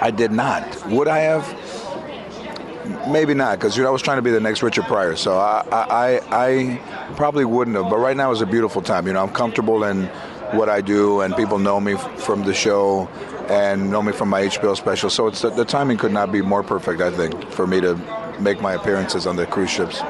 I 0.00 0.10
did 0.10 0.32
not. 0.32 0.86
Would 0.90 1.08
I 1.08 1.18
have? 1.18 1.44
Maybe 3.08 3.32
not, 3.32 3.58
because 3.58 3.76
you 3.76 3.82
know 3.82 3.88
I 3.88 3.92
was 3.92 4.02
trying 4.02 4.18
to 4.18 4.22
be 4.22 4.30
the 4.30 4.40
next 4.40 4.62
Richard 4.62 4.84
Pryor, 4.84 5.16
so 5.16 5.38
I, 5.38 5.64
I 5.72 6.20
I 6.30 7.14
probably 7.16 7.46
wouldn't 7.46 7.76
have. 7.76 7.88
But 7.88 7.96
right 7.96 8.16
now 8.16 8.30
is 8.30 8.42
a 8.42 8.46
beautiful 8.46 8.82
time. 8.82 9.06
You 9.06 9.14
know, 9.14 9.22
I'm 9.22 9.32
comfortable 9.32 9.84
in 9.84 10.06
what 10.52 10.68
I 10.68 10.82
do, 10.82 11.20
and 11.22 11.34
people 11.34 11.58
know 11.58 11.80
me 11.80 11.96
from 11.96 12.44
the 12.44 12.52
show 12.52 13.08
and 13.48 13.90
know 13.90 14.02
me 14.02 14.12
from 14.12 14.28
my 14.28 14.42
HBO 14.42 14.76
special. 14.76 15.08
So 15.08 15.28
it's 15.28 15.40
the 15.40 15.64
timing 15.64 15.96
could 15.96 16.12
not 16.12 16.30
be 16.30 16.42
more 16.42 16.62
perfect. 16.62 17.00
I 17.00 17.10
think 17.10 17.50
for 17.50 17.66
me 17.66 17.80
to 17.80 17.94
make 18.40 18.60
my 18.60 18.74
appearances 18.74 19.26
on 19.26 19.36
the 19.36 19.46
cruise 19.46 19.70
ships. 19.70 20.00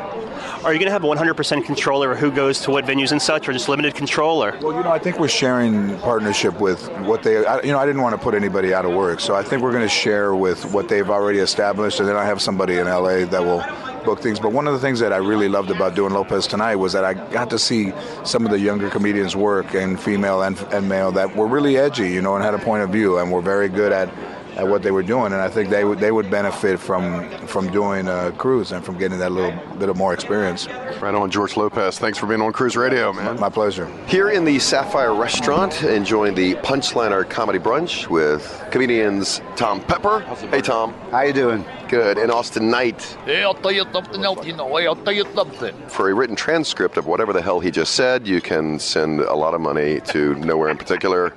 Are 0.64 0.72
you 0.72 0.78
going 0.78 0.86
to 0.86 0.92
have 0.92 1.04
a 1.04 1.06
100% 1.06 1.64
control 1.64 2.02
over 2.02 2.14
who 2.14 2.30
goes 2.30 2.60
to 2.60 2.70
what 2.70 2.84
venues 2.84 3.12
and 3.12 3.20
such, 3.20 3.48
or 3.48 3.52
just 3.52 3.68
limited 3.68 3.94
control? 3.94 4.42
Or 4.42 4.56
well, 4.60 4.74
you 4.74 4.82
know, 4.82 4.92
I 4.92 4.98
think 4.98 5.18
we're 5.18 5.28
sharing 5.28 5.98
partnership 5.98 6.60
with 6.60 6.88
what 7.00 7.22
they. 7.22 7.44
I, 7.44 7.60
you 7.62 7.72
know, 7.72 7.78
I 7.78 7.86
didn't 7.86 8.02
want 8.02 8.14
to 8.14 8.22
put 8.22 8.34
anybody 8.34 8.72
out 8.72 8.84
of 8.84 8.92
work, 8.92 9.20
so 9.20 9.34
I 9.34 9.42
think 9.42 9.62
we're 9.62 9.72
going 9.72 9.82
to 9.82 9.88
share 9.88 10.34
with 10.34 10.64
what 10.72 10.88
they've 10.88 11.08
already 11.08 11.38
established, 11.38 12.00
and 12.00 12.08
then 12.08 12.16
I 12.16 12.24
have 12.24 12.40
somebody 12.40 12.78
in 12.78 12.86
LA 12.86 13.24
that 13.26 13.42
will 13.44 13.62
book 14.04 14.20
things. 14.20 14.38
But 14.38 14.52
one 14.52 14.66
of 14.66 14.74
the 14.74 14.80
things 14.80 15.00
that 15.00 15.12
I 15.12 15.16
really 15.16 15.48
loved 15.48 15.70
about 15.70 15.94
doing 15.94 16.12
Lopez 16.12 16.46
tonight 16.46 16.76
was 16.76 16.92
that 16.92 17.04
I 17.04 17.14
got 17.14 17.50
to 17.50 17.58
see 17.58 17.92
some 18.24 18.44
of 18.44 18.50
the 18.50 18.58
younger 18.58 18.90
comedians 18.90 19.34
work, 19.34 19.74
and 19.74 20.00
female 20.00 20.42
and, 20.42 20.58
and 20.72 20.88
male, 20.88 21.12
that 21.12 21.34
were 21.36 21.46
really 21.46 21.76
edgy, 21.76 22.10
you 22.10 22.22
know, 22.22 22.34
and 22.34 22.44
had 22.44 22.54
a 22.54 22.58
point 22.58 22.82
of 22.82 22.90
view, 22.90 23.18
and 23.18 23.32
were 23.32 23.42
very 23.42 23.68
good 23.68 23.92
at 23.92 24.08
at 24.56 24.66
what 24.66 24.82
they 24.82 24.90
were 24.90 25.02
doing, 25.02 25.32
and 25.32 25.36
I 25.36 25.48
think 25.48 25.70
they 25.70 25.84
would 25.84 25.98
they 25.98 26.12
would 26.12 26.30
benefit 26.30 26.78
from 26.78 27.28
from 27.46 27.70
doing 27.70 28.08
a 28.08 28.32
cruise 28.32 28.72
and 28.72 28.84
from 28.84 28.98
getting 28.98 29.18
that 29.18 29.32
little 29.32 29.52
bit 29.76 29.88
of 29.88 29.96
more 29.96 30.14
experience. 30.14 30.68
Right 31.00 31.14
on, 31.14 31.30
George 31.30 31.56
Lopez. 31.56 31.98
Thanks 31.98 32.18
for 32.18 32.26
being 32.26 32.40
on 32.40 32.52
Cruise 32.52 32.76
Radio, 32.76 33.12
man. 33.12 33.38
My 33.38 33.48
pleasure. 33.48 33.86
Here 34.06 34.30
in 34.30 34.44
the 34.44 34.58
Sapphire 34.58 35.14
Restaurant, 35.14 35.82
enjoying 35.82 36.34
the 36.34 36.54
Punchliner 36.56 37.28
Comedy 37.28 37.58
Brunch 37.58 38.08
with 38.08 38.64
comedians 38.70 39.40
Tom 39.56 39.80
Pepper. 39.80 40.20
Hey, 40.50 40.60
Tom. 40.60 40.94
How 41.10 41.22
you 41.22 41.32
doing? 41.32 41.64
Good. 41.88 42.18
And 42.18 42.30
Austin 42.30 42.70
Knight. 42.70 43.02
Hey, 43.24 43.42
I'll 43.42 43.54
tell 43.54 43.72
you 43.72 43.84
something 43.92 44.24
else. 44.24 44.44
You 44.46 44.56
know, 44.56 44.76
hey, 44.76 44.86
I'll 44.86 44.96
tell 44.96 45.12
you 45.12 45.26
something. 45.34 45.74
For 45.88 46.10
a 46.10 46.14
written 46.14 46.36
transcript 46.36 46.96
of 46.96 47.06
whatever 47.06 47.32
the 47.32 47.42
hell 47.42 47.60
he 47.60 47.70
just 47.70 47.94
said, 47.94 48.26
you 48.26 48.40
can 48.40 48.78
send 48.78 49.20
a 49.20 49.34
lot 49.34 49.54
of 49.54 49.60
money 49.60 50.00
to 50.00 50.34
nowhere 50.36 50.70
in 50.70 50.76
particular, 50.76 51.34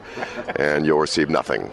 and 0.56 0.86
you'll 0.86 1.00
receive 1.00 1.30
nothing. 1.30 1.72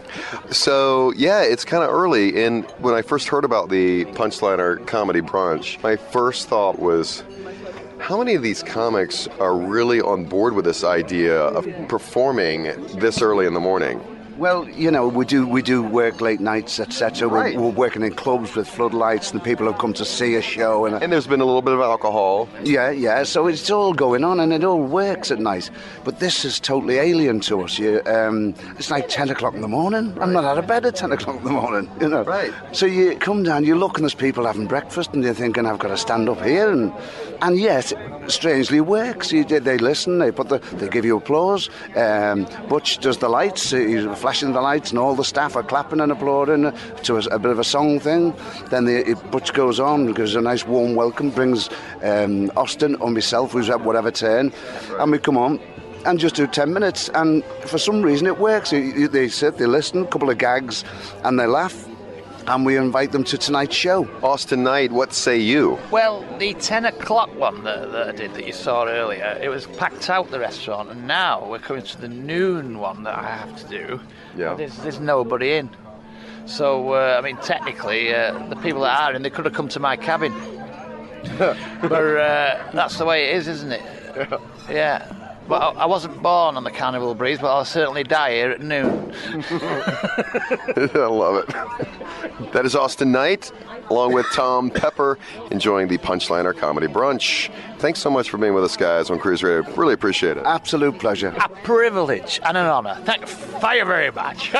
So 0.51 1.11
yeah, 1.13 1.41
it's 1.41 1.65
kind 1.65 1.83
of 1.83 1.89
early. 1.89 2.43
And 2.43 2.65
when 2.79 2.93
I 2.93 3.01
first 3.01 3.27
heard 3.27 3.45
about 3.45 3.69
the 3.69 4.05
Punchliner 4.05 4.85
Comedy 4.85 5.21
Brunch, 5.21 5.81
my 5.81 5.95
first 5.95 6.47
thought 6.47 6.79
was 6.79 7.23
how 7.99 8.17
many 8.17 8.35
of 8.35 8.43
these 8.43 8.61
comics 8.61 9.27
are 9.39 9.57
really 9.57 10.01
on 10.01 10.25
board 10.25 10.53
with 10.53 10.65
this 10.65 10.83
idea 10.83 11.39
of 11.39 11.65
performing 11.87 12.63
this 12.97 13.21
early 13.21 13.47
in 13.47 13.53
the 13.53 13.59
morning? 13.59 13.99
Well, 14.37 14.67
you 14.67 14.91
know, 14.91 15.07
we 15.07 15.23
do 15.25 15.47
we 15.47 15.61
do 15.61 15.81
work 15.81 16.19
late 16.19 16.41
nights, 16.41 16.79
etc. 16.79 17.27
Right. 17.27 17.55
We're, 17.55 17.63
we're 17.63 17.69
working 17.69 18.01
in 18.01 18.13
clubs 18.15 18.53
with 18.55 18.67
floodlights, 18.67 19.31
and 19.31 19.41
people 19.41 19.65
have 19.67 19.77
come 19.77 19.93
to 19.93 20.03
see 20.03 20.35
a 20.35 20.41
show. 20.41 20.85
And, 20.85 21.01
And 21.01 21.13
there's 21.13 21.25
been 21.27 21.39
a 21.39 21.45
little 21.45 21.61
bit 21.61 21.73
of 21.73 21.79
alcohol. 21.79 22.49
yeah, 22.63 22.89
yeah. 22.89 23.23
So 23.23 23.47
it's 23.47 23.69
all 23.69 23.93
going 23.93 24.25
on, 24.25 24.41
and 24.41 24.51
it 24.51 24.63
all 24.65 24.81
works 24.83 25.31
at 25.31 25.39
night. 25.39 25.69
But 26.03 26.19
this 26.19 26.43
is 26.43 26.59
totally 26.59 26.97
alien 26.97 27.39
to 27.41 27.61
us. 27.61 27.79
You, 27.79 28.01
um, 28.05 28.55
it's 28.77 28.91
like 28.91 29.07
ten 29.07 29.29
o'clock 29.29 29.53
in 29.53 29.61
the 29.61 29.69
morning. 29.69 30.17
I'm 30.19 30.33
not 30.33 30.43
out 30.43 30.57
of 30.57 30.67
bed 30.67 30.85
at 30.85 30.95
ten 30.97 31.13
o'clock 31.13 31.37
in 31.37 31.43
the 31.45 31.51
morning. 31.51 31.89
You 32.01 32.09
know. 32.09 32.23
Right. 32.23 32.51
So 32.73 32.85
you 32.85 33.15
come 33.17 33.43
down, 33.43 33.63
you 33.63 33.75
look, 33.75 33.97
and 33.97 34.03
there's 34.03 34.13
people 34.13 34.45
having 34.45 34.67
breakfast, 34.67 35.13
and 35.13 35.23
you're 35.23 35.33
thinking, 35.33 35.65
I've 35.65 35.79
got 35.79 35.89
to 35.89 35.97
stand 35.97 36.27
up 36.27 36.41
here, 36.43 36.69
and 36.71 36.91
and 37.41 37.57
yet, 37.57 37.93
strangely 38.27 38.81
works. 38.81 39.31
You, 39.31 39.45
they, 39.45 39.59
they 39.59 39.77
listen, 39.77 40.19
they 40.19 40.31
put 40.31 40.49
the, 40.49 40.59
they 40.73 40.89
give 40.89 41.05
you 41.05 41.17
applause. 41.17 41.69
Um, 41.95 42.47
Butch 42.67 42.97
does 42.99 43.17
the 43.19 43.29
lights, 43.29 43.71
he's 43.71 44.05
flashing 44.25 44.53
the 44.53 44.61
lights, 44.61 44.89
and 44.89 44.97
all 44.97 45.13
the 45.13 45.23
staff 45.23 45.55
are 45.55 45.61
clapping 45.61 46.01
and 46.01 46.11
applauding 46.11 46.73
to 47.03 47.15
a, 47.15 47.19
a 47.35 47.37
bit 47.37 47.51
of 47.51 47.59
a 47.59 47.63
song 47.63 47.99
thing. 47.99 48.33
Then 48.71 48.85
the, 48.85 49.11
it, 49.11 49.29
Butch 49.29 49.53
goes 49.53 49.79
on, 49.79 50.13
gives 50.13 50.33
a 50.33 50.41
nice 50.41 50.65
warm 50.65 50.95
welcome, 50.95 51.29
brings 51.29 51.69
um, 52.01 52.51
Austin 52.57 52.95
or 52.95 53.11
myself, 53.11 53.51
who's 53.51 53.69
at 53.69 53.81
whatever 53.81 54.09
turn, 54.09 54.51
and 54.97 55.11
we 55.11 55.19
come 55.19 55.37
on 55.37 55.59
and 56.07 56.17
just 56.17 56.33
do 56.33 56.47
10 56.47 56.73
minutes. 56.73 57.07
And 57.09 57.43
for 57.67 57.77
some 57.77 58.01
reason, 58.01 58.25
it 58.25 58.39
works. 58.39 58.71
They 58.71 59.27
sit, 59.27 59.59
they 59.59 59.67
listen, 59.67 60.01
a 60.01 60.07
couple 60.07 60.31
of 60.31 60.39
gags, 60.39 60.83
and 61.23 61.39
they 61.39 61.45
laugh. 61.45 61.87
And 62.47 62.63
we 62.63 62.77
invite 62.77 63.11
them 63.11 63.23
to 63.25 63.37
tonight's 63.39 63.75
show. 63.75 64.07
Austin 64.21 64.63
Knight, 64.63 64.91
what 64.91 65.13
say 65.13 65.37
you? 65.37 65.79
Well, 65.89 66.23
the 66.37 66.53
10 66.53 66.85
o'clock 66.85 67.33
one 67.35 67.63
that, 67.63 67.91
that 67.91 68.09
I 68.09 68.11
did 68.11 68.35
that 68.35 68.45
you 68.45 68.53
saw 68.53 68.85
earlier, 68.85 69.39
it 69.41 69.49
was 69.49 69.65
packed 69.65 70.11
out 70.11 70.29
the 70.29 70.39
restaurant, 70.39 70.91
and 70.91 71.07
now 71.07 71.49
we're 71.49 71.59
coming 71.59 71.81
to 71.83 72.01
the 72.01 72.07
noon 72.07 72.77
one 72.77 73.01
that 73.03 73.17
I 73.17 73.23
have 73.23 73.55
to 73.63 73.67
do. 73.67 73.99
Yeah. 74.37 74.53
There's, 74.53 74.77
there's 74.77 74.99
nobody 74.99 75.53
in. 75.53 75.69
So, 76.45 76.93
uh, 76.93 77.15
I 77.17 77.21
mean, 77.21 77.37
technically, 77.37 78.13
uh, 78.13 78.47
the 78.47 78.55
people 78.57 78.81
that 78.81 78.99
are 78.99 79.15
in, 79.15 79.23
they 79.23 79.31
could 79.31 79.45
have 79.45 79.53
come 79.55 79.67
to 79.69 79.79
my 79.79 79.95
cabin. 79.95 80.31
but 81.39 81.57
uh, 81.91 82.69
that's 82.73 82.99
the 82.99 83.05
way 83.05 83.31
it 83.31 83.37
is, 83.37 83.47
isn't 83.47 83.71
it? 83.71 83.81
Yeah. 84.69 85.14
Well, 85.47 85.75
I 85.77 85.85
wasn't 85.85 86.21
born 86.23 86.57
on 86.57 86.63
the 86.63 86.71
Carnival 86.71 87.13
Breeze, 87.13 87.37
but 87.39 87.47
I'll 87.55 87.65
certainly 87.65 88.03
die 88.03 88.31
here 88.33 88.51
at 88.51 88.61
noon. 88.61 89.13
I 89.35 91.07
love 91.07 91.43
it. 91.47 92.51
That 92.51 92.65
is 92.65 92.75
Austin 92.75 93.11
Knight, 93.11 93.51
along 93.89 94.13
with 94.13 94.25
Tom 94.31 94.71
Pepper, 94.71 95.19
enjoying 95.51 95.87
the 95.87 95.99
Punchliner 95.99 96.57
Comedy 96.57 96.87
Brunch. 96.87 97.51
Thanks 97.77 97.99
so 97.99 98.09
much 98.09 98.29
for 98.29 98.37
being 98.39 98.55
with 98.55 98.63
us, 98.63 98.75
guys, 98.75 99.11
on 99.11 99.19
Cruise 99.19 99.43
Radio. 99.43 99.69
Really 99.75 99.93
appreciate 99.93 100.37
it. 100.37 100.43
Absolute 100.45 100.97
pleasure. 100.97 101.27
A 101.39 101.49
privilege 101.49 102.39
and 102.43 102.57
an 102.57 102.65
honour. 102.65 102.95
Thank 103.03 103.21
you 103.21 103.85
very 103.85 104.11
much. 104.11 104.51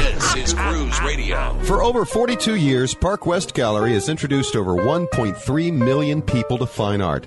This 0.00 0.36
is 0.36 0.54
Cruise 0.54 1.00
Radio. 1.00 1.58
For 1.64 1.82
over 1.82 2.04
42 2.04 2.56
years, 2.56 2.94
Park 2.94 3.24
West 3.24 3.54
Gallery 3.54 3.94
has 3.94 4.08
introduced 4.08 4.54
over 4.54 4.74
1.3 4.74 5.72
million 5.72 6.20
people 6.20 6.58
to 6.58 6.66
fine 6.66 7.00
art. 7.00 7.26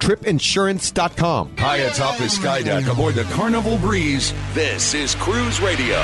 tripinsurance.com. 0.00 1.56
High 1.56 1.76
atop 1.78 2.16
the 2.16 2.24
skydeck 2.24 2.90
aboard 2.90 3.14
the 3.14 3.24
Carnival 3.24 3.78
Breeze, 3.78 4.34
this 4.54 4.94
is 4.94 5.14
Cruise 5.14 5.60
Radio. 5.60 6.02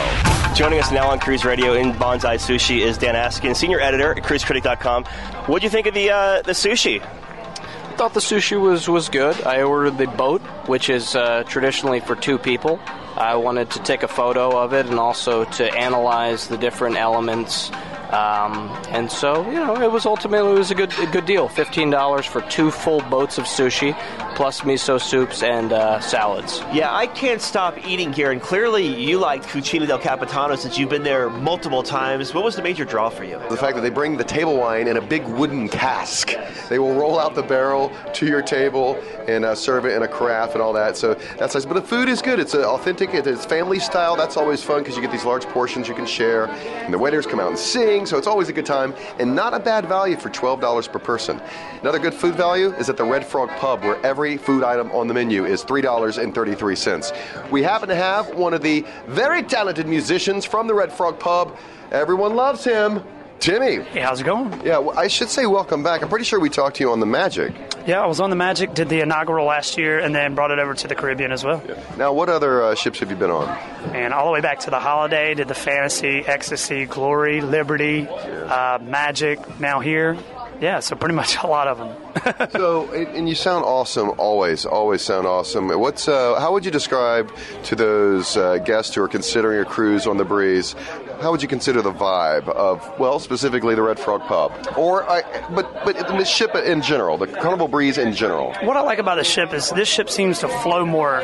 Joining 0.55 0.79
us 0.79 0.93
now 0.93 1.11
on 1.11 1.19
Cruise 1.19 1.45
Radio 1.45 1.73
in 1.75 1.93
Bonsai 1.93 2.37
Sushi 2.37 2.81
is 2.81 2.97
Dan 2.99 3.17
Askin, 3.17 3.55
senior 3.55 3.81
editor 3.81 4.13
at 4.13 4.23
cruisecritic.com. 4.23 5.05
What 5.47 5.61
do 5.61 5.67
you 5.67 5.71
think 5.71 5.87
of 5.87 5.95
the 5.95 6.11
uh, 6.11 6.43
the 6.43 6.53
sushi? 6.53 7.03
I 7.03 7.99
thought 7.99 8.13
the 8.13 8.21
sushi 8.21 8.61
was, 8.61 8.89
was 8.91 9.09
good. 9.09 9.41
I 9.45 9.63
ordered 9.63 9.97
the 9.97 10.07
boat, 10.07 10.43
which 10.69 10.91
is 10.91 11.17
uh, 11.17 11.45
traditionally 11.45 12.01
for 12.01 12.15
two 12.15 12.37
people. 12.37 12.79
I 13.17 13.37
wanted 13.37 13.71
to 13.71 13.83
take 13.83 14.03
a 14.03 14.09
photo 14.09 14.59
of 14.59 14.75
it 14.75 14.85
and 14.85 14.99
also 14.99 15.45
to 15.45 15.75
analyze 15.75 16.49
the 16.49 16.59
different 16.59 16.97
elements. 16.97 17.71
Um, 18.13 18.71
and 18.91 19.11
so, 19.11 19.45
you 19.51 19.57
know, 19.57 19.81
it 19.81 19.91
was 19.91 20.07
ultimately 20.07 20.51
it 20.51 20.59
was 20.59 20.71
a 20.71 20.75
good 20.75 20.97
a 20.99 21.07
good 21.07 21.27
deal. 21.27 21.49
Fifteen 21.49 21.91
dollars 21.91 22.25
for 22.25 22.41
two 22.43 22.71
full 22.71 23.01
boats 23.03 23.39
of 23.39 23.45
sushi, 23.45 23.97
plus 24.37 24.61
miso 24.61 25.01
soups 25.01 25.43
and 25.43 25.73
uh, 25.73 26.01
salads. 26.01 26.63
Yeah, 26.73 26.95
I 26.95 27.07
can't 27.07 27.41
stop 27.41 27.85
eating 27.87 28.13
here, 28.13 28.31
and 28.31 28.41
clearly 28.41 28.87
you 28.87 29.19
liked 29.19 29.47
Cucina 29.47 29.87
del 29.87 29.99
Capitano 29.99 30.57
since 30.57 30.79
you've 30.79 30.91
been 30.91 31.03
there 31.03 31.31
multiple 31.31 31.83
times. 31.83 32.33
What 32.33 32.45
was 32.45 32.55
the 32.55 32.63
major 32.63 32.85
draw 32.85 33.09
for 33.09 33.25
you? 33.25 33.41
The 33.51 33.57
fact 33.57 33.75
that 33.75 33.83
they 33.83 33.91
bring 33.91 34.17
the 34.17 34.25
table 34.25 34.57
wine 34.57 34.89
in 34.89 34.97
a 34.97 35.03
big 35.03 35.25
wooden 35.27 35.69
cask. 35.69 36.33
They 36.69 36.79
will 36.79 36.95
roll 36.95 37.19
out 37.19 37.35
the 37.35 37.43
barrel 37.43 37.93
to 38.15 38.27
your 38.27 38.43
table 38.43 39.01
and 39.27 39.45
uh, 39.45 39.55
serve 39.55 39.85
it 39.85 39.95
in 39.95 40.03
a 40.03 40.09
carafe 40.09 40.53
and 40.53 40.63
all 40.63 40.73
that. 40.73 40.97
So 40.97 41.15
that's 41.39 41.55
nice. 41.55 41.65
But 41.65 41.75
the 41.75 41.83
food 41.83 42.09
is 42.09 42.23
good. 42.23 42.39
It's 42.39 42.55
uh, 42.55 42.73
authentic. 42.73 43.15
It's 43.15 43.45
family 43.45 43.79
style. 43.81 44.17
That's 44.17 44.37
always 44.37 44.63
fun 44.63 44.81
because 44.81 44.97
you 44.97 45.03
get 45.03 45.11
these 45.11 45.25
large 45.25 45.45
portions 45.47 45.89
you 45.89 45.95
can 45.95 46.07
share. 46.07 46.47
And 46.47 46.95
the 46.95 46.99
waiters 46.99 47.27
come 47.27 47.41
out 47.41 47.49
and 47.49 47.59
sing, 47.59 48.06
so 48.07 48.19
it's 48.19 48.27
always 48.27 48.49
a 48.49 48.53
good 48.53 48.67
time. 48.67 48.95
And 49.19 49.35
not 49.35 49.55
a 49.55 49.59
bad 49.59 49.87
value 49.87 50.17
for 50.17 50.31
$12 50.31 50.93
per 50.93 50.99
person. 50.99 51.41
Another 51.81 51.99
good 51.99 52.15
food 52.15 52.35
value 52.35 52.73
is 52.75 52.89
at 52.89 52.97
the 52.97 53.05
Red 53.05 53.27
Frog 53.27 53.51
Pub, 53.59 53.83
where 53.83 54.05
every 54.05 54.37
food 54.37 54.63
item 54.63 54.91
on 54.93 55.09
the 55.09 55.15
menu 55.15 55.45
is 55.45 55.65
$3.33. 55.65 57.51
We 57.51 57.63
happen 57.63 57.89
to 57.89 57.95
have 57.95 58.35
one 58.35 58.55
of 58.55 58.63
the 58.63 58.85
very 59.07 59.43
talented 59.43 59.87
musicians 59.87 60.45
from 60.45 60.67
the 60.67 60.75
Red 60.75 60.93
Frog 60.93 61.19
Pub. 61.19 61.57
Everyone 61.91 62.35
loves 62.35 62.65
him. 62.65 63.03
Timmy. 63.41 63.83
Hey, 63.85 64.01
how's 64.01 64.21
it 64.21 64.25
going? 64.25 64.51
Yeah, 64.65 64.79
well, 64.79 64.99
I 64.99 65.09
should 65.09 65.29
say 65.29 65.47
welcome 65.47 65.83
back. 65.83 66.03
I'm 66.03 66.09
pretty 66.09 66.25
sure 66.25 66.41
we 66.41 66.49
talked 66.51 66.77
to 66.77 66.85
you 66.85 66.91
on 66.91 67.01
the 67.01 67.07
Magic. 67.07 67.53
Yeah, 67.87 68.03
I 68.03 68.07
was 68.07 68.19
on 68.19 68.31
the 68.31 68.37
Magic, 68.37 68.75
did 68.75 68.89
the 68.89 69.01
inaugural 69.01 69.47
last 69.47 69.79
year, 69.79 69.99
and 70.01 70.15
then 70.15 70.35
brought 70.35 70.51
it 70.51 70.59
over 70.59 70.75
to 70.75 70.89
the 70.89 70.95
Caribbean 70.95 71.31
as 71.33 71.45
well. 71.45 71.63
Now, 71.97 72.13
what 72.13 72.29
other 72.29 72.63
uh, 72.63 72.75
ships 72.75 72.99
have 73.01 73.11
you 73.11 73.17
been 73.17 73.31
on? 73.31 73.49
And 73.95 74.13
all 74.13 74.27
the 74.27 74.33
way 74.33 74.41
back 74.41 74.61
to 74.61 74.71
the 74.71 74.81
Holiday, 74.81 75.35
did 75.35 75.49
the 75.49 75.55
Fantasy, 75.55 76.25
Ecstasy, 76.27 76.87
Glory, 76.87 77.41
Liberty, 77.43 78.09
uh, 78.09 78.79
Magic, 78.83 79.61
now 79.61 79.81
here. 79.81 80.17
Yeah, 80.61 80.81
so 80.81 80.97
pretty 80.97 81.15
much 81.15 81.37
a 81.45 81.47
lot 81.47 81.69
of 81.69 81.79
them. 81.79 82.51
so, 82.51 82.91
and 82.93 83.29
you 83.29 83.35
sound 83.35 83.65
awesome. 83.65 84.13
Always, 84.19 84.65
always 84.65 85.03
sound 85.03 85.27
awesome. 85.27 85.69
What's 85.69 86.09
uh, 86.09 86.41
how 86.41 86.53
would 86.55 86.65
you 86.65 86.71
describe 86.71 87.31
to 87.65 87.77
those 87.77 88.37
uh, 88.39 88.57
guests 88.59 88.95
who 88.95 89.03
are 89.03 89.09
considering 89.09 89.61
a 89.61 89.65
cruise 89.67 90.07
on 90.07 90.17
the 90.17 90.25
breeze? 90.25 90.75
How 91.21 91.31
would 91.31 91.41
you 91.41 91.49
consider 91.49 91.81
the 91.81 91.93
vibe 91.93 92.49
of 92.49 92.99
well, 92.99 93.19
specifically 93.19 93.75
the 93.75 93.83
Red 93.83 93.99
Frog 93.99 94.21
Pub, 94.23 94.53
or 94.77 95.09
I, 95.09 95.23
but 95.55 95.85
but 95.85 95.97
the 95.97 96.25
ship 96.25 96.55
in 96.55 96.83
general, 96.83 97.17
the 97.17 97.27
Carnival 97.27 97.69
Breeze 97.69 97.97
in 97.97 98.13
general? 98.13 98.53
What 98.63 98.77
I 98.77 98.83
like 98.83 98.99
about 98.99 99.17
the 99.17 99.25
ship 99.25 99.55
is 99.55 99.71
this 99.71 99.89
ship 99.89 100.11
seems 100.11 100.41
to 100.41 100.49
flow 100.49 100.85
more 100.85 101.23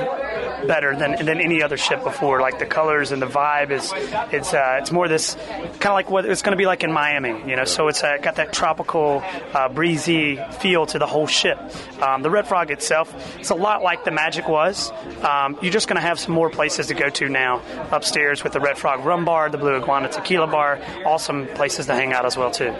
better 0.67 0.97
than 0.97 1.25
than 1.25 1.41
any 1.41 1.63
other 1.63 1.77
ship 1.77 2.03
before. 2.05 2.41
Like 2.41 2.59
the 2.59 2.67
colors 2.67 3.13
and 3.13 3.21
the 3.21 3.27
vibe 3.27 3.71
is 3.71 3.93
it's 4.33 4.55
uh, 4.55 4.79
it's 4.81 4.93
more 4.93 5.09
this 5.09 5.35
kind 5.35 5.87
of 5.87 5.93
like 5.93 6.11
what 6.11 6.25
it's 6.25 6.43
going 6.43 6.53
to 6.53 6.59
be 6.59 6.67
like 6.67 6.85
in 6.85 6.93
Miami, 6.93 7.49
you 7.49 7.57
know. 7.57 7.65
So 7.65 7.89
it's 7.89 8.03
uh, 8.03 8.19
got 8.23 8.37
that 8.37 8.53
tropical, 8.53 9.23
uh, 9.53 9.69
breezy 9.69 10.39
feel 10.61 10.87
to 10.87 10.99
the 10.99 11.07
whole 11.07 11.27
ship. 11.27 11.59
Um, 12.03 12.23
the 12.23 12.31
Red 12.31 12.47
Frog 12.47 12.71
itself, 12.71 13.13
it's 13.39 13.51
a 13.51 13.55
lot 13.55 13.83
like 13.83 14.05
the 14.05 14.11
Magic 14.11 14.49
was. 14.49 14.91
Um, 15.23 15.59
you're 15.63 15.73
just 15.73 15.89
going 15.89 15.97
to 15.97 16.07
have 16.07 16.19
some 16.19 16.35
more 16.35 16.51
places 16.51 16.89
to 16.89 16.95
go 16.95 17.09
to 17.11 17.29
now 17.29 17.63
upstairs 17.91 18.43
with 18.45 18.53
the 18.53 18.61
Red 18.61 18.79
Frog 18.79 19.05
Rum 19.05 19.25
Bar, 19.25 19.51
the 19.51 19.59
Blue 19.59 19.77
Iguana 19.77 20.09
Tequila 20.09 20.47
Bar, 20.47 20.81
awesome 21.05 21.47
places 21.49 21.87
to 21.87 21.95
hang 21.95 22.13
out 22.13 22.25
as 22.27 22.37
well 22.37 22.51
too. 22.51 22.75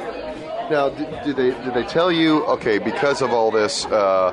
Now, 0.71 0.89
did, 0.89 1.25
did 1.25 1.37
they 1.37 1.51
did 1.65 1.75
they 1.75 1.83
tell 1.85 2.11
you 2.11 2.45
okay 2.47 2.79
because 2.79 3.21
of 3.21 3.31
all 3.33 3.51
this? 3.51 3.85
Uh, 3.87 4.33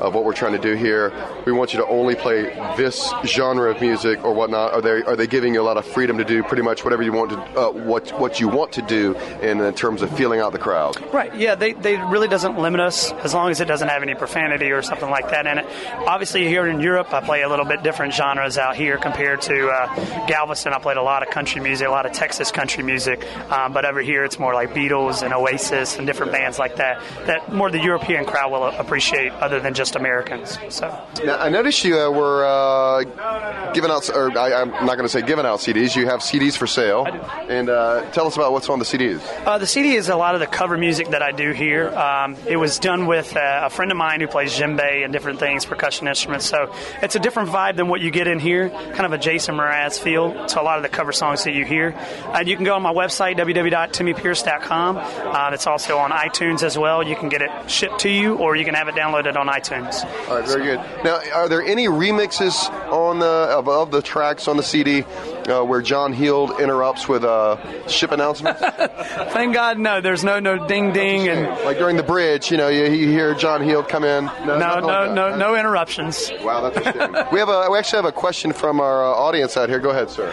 of 0.00 0.14
what 0.14 0.24
we're 0.24 0.34
trying 0.34 0.52
to 0.52 0.58
do 0.58 0.74
here. 0.74 1.12
We 1.46 1.52
want 1.52 1.72
you 1.72 1.80
to 1.80 1.86
only 1.86 2.14
play 2.14 2.42
this 2.76 3.12
genre 3.24 3.70
of 3.70 3.80
music 3.80 4.24
or 4.24 4.34
whatnot. 4.34 4.72
Are 4.72 4.80
they 4.80 5.02
are 5.02 5.16
they 5.16 5.26
giving 5.26 5.54
you 5.54 5.60
a 5.60 5.66
lot 5.70 5.76
of 5.76 5.84
freedom 5.86 6.18
to 6.18 6.24
do 6.24 6.42
pretty 6.42 6.62
much 6.62 6.84
whatever 6.84 7.02
you 7.02 7.12
want 7.12 7.30
to 7.30 7.38
uh, 7.58 7.70
what 7.70 8.10
what 8.18 8.40
you 8.40 8.48
want 8.48 8.72
to 8.72 8.82
do 8.82 9.14
in, 9.42 9.60
in 9.60 9.74
terms 9.74 10.02
of 10.02 10.14
feeling 10.16 10.40
out 10.40 10.52
the 10.52 10.58
crowd? 10.58 11.00
Right. 11.12 11.34
Yeah. 11.34 11.54
They 11.54 11.72
they 11.72 11.96
really 11.96 12.28
doesn't 12.28 12.58
limit 12.58 12.80
us 12.80 13.12
as 13.12 13.34
long 13.34 13.50
as 13.50 13.60
it 13.60 13.66
doesn't 13.66 13.88
have 13.88 14.02
any 14.02 14.14
profanity 14.14 14.70
or 14.70 14.82
something 14.82 15.10
like 15.10 15.30
that 15.30 15.46
in 15.46 15.58
it. 15.58 15.66
Obviously, 16.06 16.46
here 16.48 16.66
in 16.66 16.80
Europe, 16.80 17.12
I 17.12 17.20
play 17.20 17.42
a 17.42 17.48
little 17.48 17.64
bit 17.64 17.82
different 17.82 18.14
genres 18.14 18.58
out 18.58 18.76
here 18.76 18.96
compared 18.98 19.42
to 19.42 19.68
uh, 19.68 20.26
Galveston. 20.26 20.72
I 20.72 20.78
played 20.78 20.96
a 20.96 21.02
lot 21.02 21.22
of 21.22 21.30
country 21.30 21.60
music, 21.60 21.86
a 21.86 21.90
lot 21.90 22.06
of 22.06 22.12
Texas 22.12 22.50
country 22.50 22.82
music, 22.82 23.26
um, 23.50 23.72
but 23.72 23.84
over 23.84 24.00
here 24.00 24.24
it's 24.24 24.38
more 24.38 24.54
like 24.54 24.74
Beatles 24.74 25.22
and 25.22 25.34
Oasis 25.34 25.96
and 25.96 26.06
different 26.06 26.32
bands 26.32 26.58
like 26.58 26.76
that 26.76 27.00
that 27.26 27.52
more 27.52 27.70
the 27.70 27.82
European 27.82 28.24
crowd 28.24 28.50
will 28.50 28.64
appreciate, 28.64 29.32
other 29.34 29.60
than 29.60 29.74
just 29.74 29.89
most 29.90 29.96
Americans. 29.96 30.58
So 30.68 30.86
Now, 31.24 31.38
I 31.38 31.48
noticed 31.48 31.84
you 31.84 31.98
uh, 31.98 32.10
were 32.10 32.44
uh, 32.44 33.72
giving 33.72 33.90
out, 33.90 34.08
or 34.10 34.36
I, 34.38 34.60
I'm 34.60 34.70
not 34.70 34.96
going 34.96 35.02
to 35.02 35.08
say 35.08 35.22
giving 35.22 35.46
out 35.46 35.60
CDs. 35.60 35.96
You 35.96 36.06
have 36.06 36.20
CDs 36.20 36.56
for 36.56 36.66
sale, 36.66 37.06
and 37.48 37.68
uh, 37.68 38.10
tell 38.12 38.26
us 38.26 38.36
about 38.36 38.52
what's 38.52 38.68
on 38.68 38.78
the 38.78 38.84
CDs. 38.84 39.20
Uh, 39.46 39.58
the 39.58 39.66
CD 39.66 39.94
is 39.94 40.08
a 40.08 40.16
lot 40.16 40.34
of 40.34 40.40
the 40.40 40.46
cover 40.46 40.76
music 40.76 41.08
that 41.08 41.22
I 41.22 41.32
do 41.32 41.52
here. 41.52 41.88
Um, 41.90 42.36
it 42.46 42.56
was 42.56 42.78
done 42.78 43.06
with 43.06 43.36
uh, 43.36 43.62
a 43.64 43.70
friend 43.70 43.90
of 43.90 43.98
mine 43.98 44.20
who 44.20 44.26
plays 44.26 44.52
djembe 44.58 45.04
and 45.04 45.12
different 45.12 45.38
things, 45.40 45.64
percussion 45.64 46.06
instruments. 46.08 46.46
So 46.46 46.72
it's 47.02 47.16
a 47.16 47.20
different 47.20 47.48
vibe 47.50 47.76
than 47.76 47.88
what 47.88 48.00
you 48.00 48.10
get 48.10 48.26
in 48.26 48.38
here, 48.38 48.70
kind 48.70 49.06
of 49.06 49.12
a 49.12 49.18
Jason 49.18 49.56
Mraz 49.56 49.98
feel 49.98 50.46
to 50.46 50.60
a 50.60 50.62
lot 50.62 50.76
of 50.76 50.82
the 50.82 50.88
cover 50.88 51.12
songs 51.12 51.44
that 51.44 51.54
you 51.54 51.64
hear. 51.64 51.90
And 52.32 52.48
you 52.48 52.56
can 52.56 52.64
go 52.64 52.74
on 52.74 52.82
my 52.82 52.92
website, 52.92 53.36
www.timmypierce.com. 53.38 54.96
Uh, 54.96 55.50
it's 55.52 55.66
also 55.66 55.98
on 55.98 56.10
iTunes 56.10 56.62
as 56.62 56.78
well. 56.78 57.02
You 57.02 57.16
can 57.16 57.28
get 57.28 57.42
it 57.42 57.50
shipped 57.70 58.00
to 58.00 58.10
you, 58.10 58.36
or 58.36 58.56
you 58.56 58.64
can 58.64 58.74
have 58.74 58.88
it 58.88 58.94
downloaded 58.94 59.36
on 59.36 59.48
iTunes. 59.48 59.79
All 59.84 60.38
right, 60.38 60.46
very 60.46 60.64
good. 60.64 60.78
Now, 61.04 61.20
are 61.34 61.48
there 61.48 61.62
any 61.62 61.86
remixes 61.86 62.54
on 62.92 63.18
the 63.18 63.26
of, 63.26 63.68
of 63.68 63.90
the 63.90 64.02
tracks 64.02 64.48
on 64.48 64.56
the 64.56 64.62
CD 64.62 65.02
uh, 65.48 65.62
where 65.64 65.80
John 65.82 66.12
Heald 66.12 66.60
interrupts 66.60 67.08
with 67.08 67.24
uh, 67.24 67.56
ship 67.88 68.12
announcements? 68.12 68.60
Thank 69.32 69.54
God, 69.54 69.78
no. 69.78 70.00
There's 70.00 70.24
no 70.24 70.40
no 70.40 70.66
ding 70.66 70.92
ding 70.92 71.28
and 71.28 71.46
like 71.64 71.78
during 71.78 71.96
the 71.96 72.02
bridge, 72.02 72.50
you 72.50 72.56
know, 72.56 72.68
you, 72.68 72.84
you 72.84 73.08
hear 73.08 73.34
John 73.34 73.62
Heald 73.62 73.88
come 73.88 74.04
in. 74.04 74.24
no 74.24 74.58
nothing 74.58 74.82
no 74.82 74.86
like 74.86 75.12
no 75.12 75.36
no 75.36 75.56
interruptions. 75.56 76.30
Wow, 76.42 76.68
that's 76.68 76.86
a 76.86 76.92
shame. 76.92 77.12
we 77.32 77.38
have 77.38 77.48
a 77.48 77.68
we 77.70 77.78
actually 77.78 77.98
have 77.98 78.04
a 78.04 78.12
question 78.12 78.52
from 78.52 78.80
our 78.80 79.04
uh, 79.04 79.08
audience 79.08 79.56
out 79.56 79.68
here. 79.68 79.78
Go 79.78 79.90
ahead, 79.90 80.10
sir. 80.10 80.32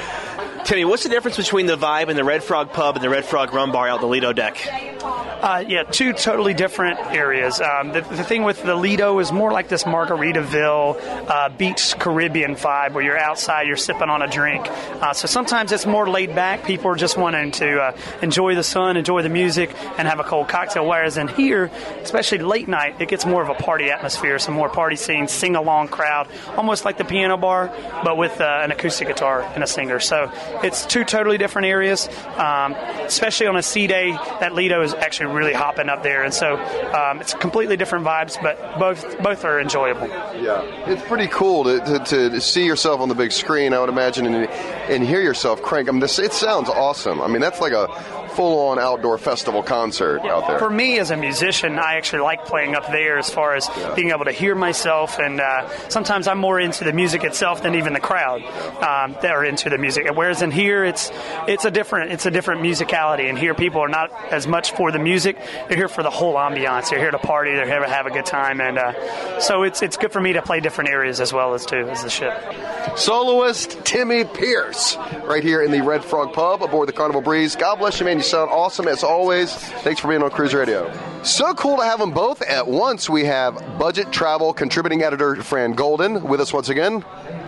Timmy, 0.68 0.84
what's 0.84 1.04
the 1.04 1.10
difference 1.10 1.38
between 1.38 1.66
the 1.66 1.78
Vibe 1.78 2.10
and 2.10 2.18
the 2.18 2.26
Red 2.26 2.44
Frog 2.44 2.74
Pub 2.74 2.98
and 2.98 3.02
the 3.02 3.08
Red 3.08 3.24
Frog 3.24 3.54
Rum 3.54 3.72
Bar 3.72 3.88
out 3.88 4.02
the 4.02 4.06
Lido 4.06 4.34
deck? 4.34 4.68
Uh, 4.68 5.64
yeah, 5.66 5.84
two 5.84 6.12
totally 6.12 6.54
different 6.54 7.00
areas. 7.00 7.62
Um, 7.62 7.94
the, 7.94 8.02
the 8.02 8.24
thing 8.24 8.44
with 8.44 8.64
the 8.64 8.76
Lido 8.76 9.20
is 9.20 9.32
more 9.32 9.52
like 9.52 9.70
this 9.70 9.84
Margaritaville 9.86 11.00
uh, 11.30 11.50
beach 11.50 11.96
Caribbean 11.98 12.56
vibe 12.56 12.94
where 12.94 13.04
you're 13.04 13.18
outside, 13.18 13.68
you're 13.68 13.78
sipping 13.78 14.10
on 14.10 14.22
a 14.22 14.28
drink. 14.28 14.68
Uh, 14.68 15.14
so 15.14 15.28
sometimes 15.28 15.72
it's 15.72 15.86
more 15.86 16.10
laid 16.10 16.36
back. 16.36 16.66
People 16.66 16.92
are 16.92 16.96
just 16.96 17.18
wanting 17.18 17.52
to 17.52 17.80
uh, 17.80 17.98
enjoy 18.22 18.56
the 18.56 18.64
sun, 18.64 18.98
enjoy 18.98 19.22
the 19.22 19.30
music, 19.30 19.74
and 19.98 20.06
have 20.08 20.20
a 20.20 20.24
cold 20.24 20.50
cocktail. 20.50 20.86
Whereas 20.86 21.16
in 21.16 21.30
here, 21.30 21.72
especially 22.02 22.40
late 22.40 22.68
night, 22.68 23.00
it 23.00 23.08
gets 23.08 23.26
more 23.26 23.42
of 23.42 23.50
a 23.50 23.54
party 23.56 23.90
atmosphere, 23.90 24.38
some 24.38 24.56
more 24.56 24.70
party 24.70 24.98
scenes, 24.98 25.32
sing 25.32 25.56
along 25.56 25.90
crowd, 25.90 26.28
almost 26.58 26.84
like 26.84 26.98
the 26.98 27.06
piano 27.06 27.38
bar, 27.38 27.72
but 28.04 28.18
with 28.18 28.42
uh, 28.42 28.60
an 28.64 28.72
acoustic 28.72 29.08
guitar 29.08 29.44
and 29.44 29.64
a 29.64 29.68
singer. 29.68 30.02
So 30.02 30.30
it's 30.64 30.86
two 30.86 31.04
totally 31.04 31.38
different 31.38 31.68
areas. 31.68 32.08
Um, 32.38 32.74
especially 33.06 33.48
on 33.48 33.56
a 33.56 33.64
sea 33.64 33.88
day, 33.88 34.12
that 34.12 34.54
Lido 34.54 34.82
is 34.82 34.94
actually 34.94 35.34
really 35.34 35.54
hopping 35.54 35.90
up 35.90 36.04
there, 36.04 36.24
and 36.24 36.34
so 36.34 36.56
um, 36.94 37.22
it's 37.22 37.34
completely 37.34 37.78
different 37.78 38.06
vibes, 38.06 38.42
but 38.42 38.80
both 38.80 39.22
both 39.22 39.46
are 39.46 39.60
enjoyable. 39.60 40.08
Yeah, 40.08 40.62
it's 40.88 41.02
pretty 41.04 41.28
cool 41.28 41.64
to, 41.64 41.80
to, 41.80 42.30
to 42.30 42.42
see 42.42 42.66
yourself 42.66 43.02
on 43.02 43.10
the 43.10 43.16
big 43.16 43.32
screen. 43.32 43.74
I 43.74 43.80
would 43.80 43.90
imagine 43.90 44.26
and, 44.26 44.50
and 44.90 45.04
hear 45.04 45.22
yourself 45.22 45.62
crank. 45.62 45.90
I 45.90 45.92
mean, 45.92 46.00
this 46.00 46.20
it 46.20 46.34
sounds 46.34 46.70
awesome. 46.70 47.22
I 47.22 47.28
mean, 47.28 47.42
that's 47.42 47.62
like 47.62 47.74
a 47.74 47.88
full-on 48.38 48.78
outdoor 48.78 49.18
festival 49.18 49.64
concert 49.64 50.20
out 50.20 50.48
there. 50.48 50.60
For 50.60 50.70
me 50.70 51.00
as 51.00 51.10
a 51.10 51.18
musician, 51.18 51.80
I 51.80 51.96
actually 51.96 52.22
like 52.22 52.46
playing 52.46 52.76
up 52.76 52.86
there 52.86 53.18
as 53.18 53.32
far 53.32 53.56
as 53.56 53.68
being 53.96 54.12
able 54.12 54.26
to 54.26 54.32
hear 54.32 54.54
myself, 54.54 55.18
and 55.18 55.42
uh, 55.42 55.68
sometimes 55.90 56.28
I'm 56.28 56.38
more 56.38 56.60
into 56.60 56.84
the 56.84 56.94
music 56.94 57.24
itself 57.24 57.64
than 57.64 57.74
even 57.74 57.94
the 57.94 58.00
crowd 58.00 58.44
um, 58.44 59.18
that 59.24 59.32
are 59.32 59.44
into 59.44 59.72
the 59.72 59.80
music. 59.80 60.06
Whereas 60.14 60.44
in 60.44 60.52
here, 60.52 60.86
it's 60.86 61.10
it's 61.48 61.66
a 61.66 61.72
different 61.72 62.12
it's 62.12 62.28
a 62.28 62.32
different 62.32 62.62
musicality, 62.62 63.28
and 63.28 63.40
here 63.40 63.56
people 63.56 63.82
are 63.82 63.90
not 63.90 64.12
as 64.32 64.46
much 64.46 64.72
for 64.74 64.92
the 64.92 65.00
music; 65.00 65.36
they're 65.68 65.78
here 65.78 65.88
for 65.88 66.04
the 66.04 66.12
whole 66.12 66.36
ambiance. 66.36 66.92
They're 66.92 67.00
here 67.00 67.10
to 67.10 67.18
party. 67.18 67.56
They're 67.56 67.66
here 67.66 67.80
to 67.80 67.90
have 67.90 68.06
a 68.06 68.12
good 68.12 68.28
time, 68.28 68.62
and 68.62 68.78
uh, 68.78 69.40
so 69.40 69.64
it's 69.64 69.82
it's 69.82 69.98
good 69.98 70.12
for 70.12 70.22
me 70.22 70.34
to 70.34 70.44
play 70.44 70.60
different 70.60 70.92
areas 70.92 71.20
as 71.20 71.34
well 71.34 71.56
as 71.56 71.66
too 71.66 71.90
as 71.90 72.04
the 72.04 72.10
ship. 72.12 72.34
Soloist 72.96 73.84
Timmy 73.84 74.26
Pierce, 74.26 74.77
right 75.24 75.44
here 75.44 75.62
in 75.62 75.72
the 75.72 75.82
Red 75.82 76.04
Frog 76.04 76.34
Pub 76.34 76.62
aboard 76.64 76.88
the 76.88 76.94
Carnival 76.94 77.22
Breeze. 77.22 77.56
God 77.56 77.76
bless 77.76 78.00
you, 78.00 78.06
man. 78.06 78.18
You 78.18 78.24
sound 78.24 78.50
awesome 78.52 78.88
as 78.88 79.04
always. 79.04 79.54
Thanks 79.54 80.00
for 80.00 80.08
being 80.08 80.22
on 80.24 80.30
Cruise 80.30 80.54
Radio. 80.54 80.92
So 81.24 81.54
cool 81.56 81.78
to 81.78 81.84
have 81.84 82.00
them 82.00 82.12
both 82.12 82.42
at 82.44 82.68
once. 82.68 83.10
We 83.10 83.26
have 83.26 83.56
budget 83.78 84.12
travel 84.12 84.54
contributing 84.54 85.04
editor 85.04 85.36
Fran 85.42 85.74
Golden 85.74 86.24
with 86.24 86.40
us 86.40 86.54
once 86.54 86.70
again. 86.70 87.02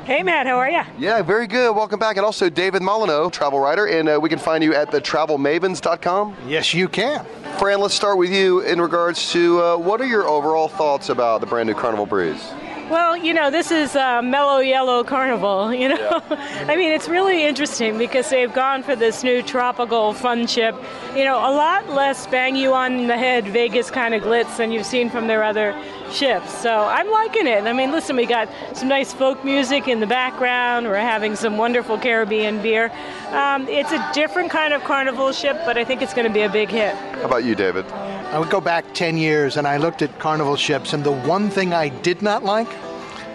Hey, 0.06 0.24
Matt, 0.24 0.48
how 0.48 0.58
are 0.58 0.70
you? 0.70 0.82
Yeah, 0.98 1.22
very 1.22 1.46
good. 1.46 1.76
Welcome 1.76 2.00
back. 2.00 2.18
And 2.18 2.26
also 2.26 2.50
David 2.50 2.82
Molyneux, 2.82 3.30
travel 3.30 3.60
writer, 3.60 3.86
and 3.88 4.10
uh, 4.10 4.20
we 4.20 4.28
can 4.28 4.40
find 4.40 4.64
you 4.64 4.74
at 4.74 4.90
the 4.90 5.00
thetravelmavens.com. 5.00 6.36
Yes, 6.48 6.74
you 6.74 6.88
can. 6.88 7.26
Fran, 7.60 7.80
let's 7.80 7.94
start 7.94 8.18
with 8.18 8.32
you 8.32 8.62
in 8.62 8.82
regards 8.82 9.32
to 9.34 9.62
uh, 9.62 9.78
what 9.78 10.02
are 10.02 10.08
your 10.08 10.28
overall 10.28 10.68
thoughts 10.68 11.10
about 11.10 11.42
the 11.42 11.48
brand 11.48 11.68
new 11.68 11.76
Carnival 11.76 12.06
Breeze? 12.06 12.44
Well, 12.90 13.16
you 13.16 13.36
know, 13.36 13.52
this 13.52 13.70
is 13.70 13.96
uh, 13.96 14.24
Mellow 14.24 14.58
Yellow 14.62 15.04
Carnival, 15.04 15.72
you 15.72 15.90
know. 15.90 16.24
I 16.32 16.76
mean, 16.76 16.92
it's 16.92 17.08
really 17.08 17.46
interesting 17.46 18.00
because 18.00 18.32
they've 18.32 18.52
gone 18.52 18.82
for 18.82 18.96
this 18.96 19.24
new 19.24 19.44
tropical 19.44 20.12
fun 20.14 20.48
ship. 20.48 20.76
You 21.16 21.24
know, 21.24 21.38
a 21.38 21.54
lot 21.54 21.88
less 21.90 22.26
bang 22.26 22.56
you 22.56 22.74
on 22.74 23.06
the 23.06 23.16
head 23.16 23.46
Vegas 23.46 23.92
kind 23.92 24.16
of 24.16 24.24
glitz 24.24 24.58
than 24.58 24.72
you've 24.72 24.88
seen 24.88 25.12
from 25.12 25.28
their 25.28 25.44
other 25.44 25.80
ships. 26.12 26.52
So 26.52 26.72
I'm 26.72 27.12
liking 27.12 27.46
it. 27.46 27.66
I 27.66 27.74
mean, 27.74 27.92
listen, 27.92 28.16
we 28.16 28.26
got 28.26 28.50
some 28.74 28.88
nice 28.88 29.14
folk 29.14 29.46
music 29.46 29.88
in 29.88 30.00
the 30.00 30.08
background. 30.08 30.88
We're 30.88 30.96
having 30.96 31.36
some 31.36 31.58
wonderful 31.58 32.00
Caribbean 32.00 32.60
beer. 32.60 32.92
Um, 33.30 33.68
it's 33.68 33.92
a 33.92 34.12
different 34.14 34.50
kind 34.50 34.74
of 34.74 34.84
carnival 34.84 35.32
ship, 35.32 35.62
but 35.64 35.78
I 35.78 35.84
think 35.86 36.02
it's 36.02 36.16
going 36.16 36.28
to 36.28 36.34
be 36.34 36.42
a 36.42 36.50
big 36.50 36.70
hit. 36.70 36.96
How 36.96 37.26
about 37.26 37.44
you, 37.44 37.54
David? 37.54 37.86
I 38.32 38.38
would 38.38 38.50
go 38.52 38.62
back 38.62 38.86
10 38.94 39.18
years 39.18 39.58
and 39.58 39.68
I 39.68 39.78
looked 39.78 40.02
at 40.04 40.20
carnival 40.20 40.56
ships, 40.56 40.94
and 40.94 41.04
the 41.04 41.12
one 41.12 41.50
thing 41.50 41.74
I 41.74 41.90
did 41.90 42.22
not 42.22 42.44
like 42.44 42.68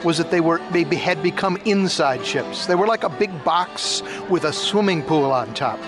was 0.04 0.18
that 0.18 0.30
they 0.30 0.40
were 0.40 0.60
they 0.70 0.84
had 0.84 1.22
become 1.22 1.56
inside 1.64 2.24
ships. 2.24 2.66
They 2.66 2.74
were 2.76 2.86
like 2.86 3.02
a 3.04 3.08
big 3.08 3.32
box 3.42 4.02
with 4.28 4.44
a 4.44 4.52
swimming 4.52 5.02
pool 5.02 5.32
on 5.32 5.52
top. 5.54 5.80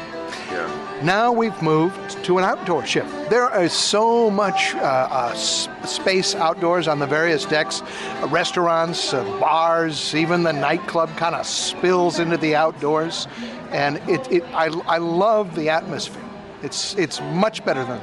Yeah. 0.50 1.00
Now 1.04 1.30
we've 1.30 1.60
moved 1.62 2.24
to 2.24 2.38
an 2.38 2.44
outdoor 2.44 2.84
ship. 2.86 3.06
There 3.28 3.48
is 3.62 3.72
so 3.72 4.30
much 4.30 4.74
uh, 4.74 4.78
uh, 4.80 5.30
s- 5.34 5.68
space 5.84 6.34
outdoors 6.34 6.88
on 6.88 6.98
the 6.98 7.06
various 7.06 7.44
decks, 7.44 7.82
uh, 7.82 8.28
restaurants, 8.28 9.12
uh, 9.12 9.22
bars, 9.38 10.14
even 10.14 10.42
the 10.42 10.52
nightclub 10.52 11.14
kind 11.16 11.34
of 11.34 11.46
spills 11.46 12.18
into 12.18 12.38
the 12.38 12.56
outdoors, 12.56 13.28
and 13.70 13.98
it, 14.08 14.26
it 14.32 14.42
I, 14.54 14.66
I 14.86 14.98
love 14.98 15.54
the 15.54 15.68
atmosphere. 15.68 16.22
It's 16.62 16.94
it's 16.94 17.20
much 17.20 17.64
better 17.64 17.84
than 17.84 18.00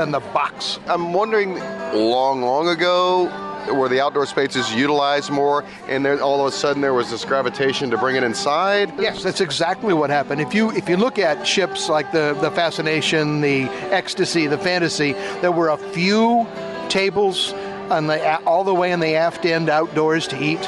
than 0.00 0.10
the 0.10 0.20
box. 0.20 0.78
I'm 0.86 1.12
wondering, 1.12 1.58
long, 1.92 2.40
long 2.40 2.68
ago, 2.68 3.26
were 3.74 3.88
the 3.90 4.00
outdoor 4.00 4.24
spaces 4.24 4.74
utilized 4.74 5.30
more, 5.30 5.62
and 5.88 6.02
there, 6.02 6.18
all 6.22 6.40
of 6.40 6.50
a 6.50 6.56
sudden 6.56 6.80
there 6.80 6.94
was 6.94 7.10
this 7.10 7.22
gravitation 7.26 7.90
to 7.90 7.98
bring 7.98 8.16
it 8.16 8.22
inside? 8.22 8.90
Yes, 8.98 9.22
that's 9.22 9.42
exactly 9.42 9.92
what 9.92 10.08
happened. 10.08 10.40
If 10.40 10.54
you 10.54 10.70
if 10.70 10.88
you 10.88 10.96
look 10.96 11.18
at 11.18 11.46
ships 11.46 11.90
like 11.90 12.10
the 12.12 12.36
the 12.40 12.50
Fascination, 12.50 13.42
the 13.42 13.64
Ecstasy, 13.92 14.46
the 14.46 14.56
Fantasy, 14.56 15.12
there 15.42 15.52
were 15.52 15.68
a 15.68 15.76
few 15.76 16.46
tables 16.88 17.52
on 17.90 18.06
the 18.06 18.42
all 18.44 18.64
the 18.64 18.74
way 18.74 18.92
in 18.92 19.00
the 19.00 19.16
aft 19.16 19.44
end 19.44 19.68
outdoors 19.68 20.26
to 20.28 20.42
eat, 20.42 20.66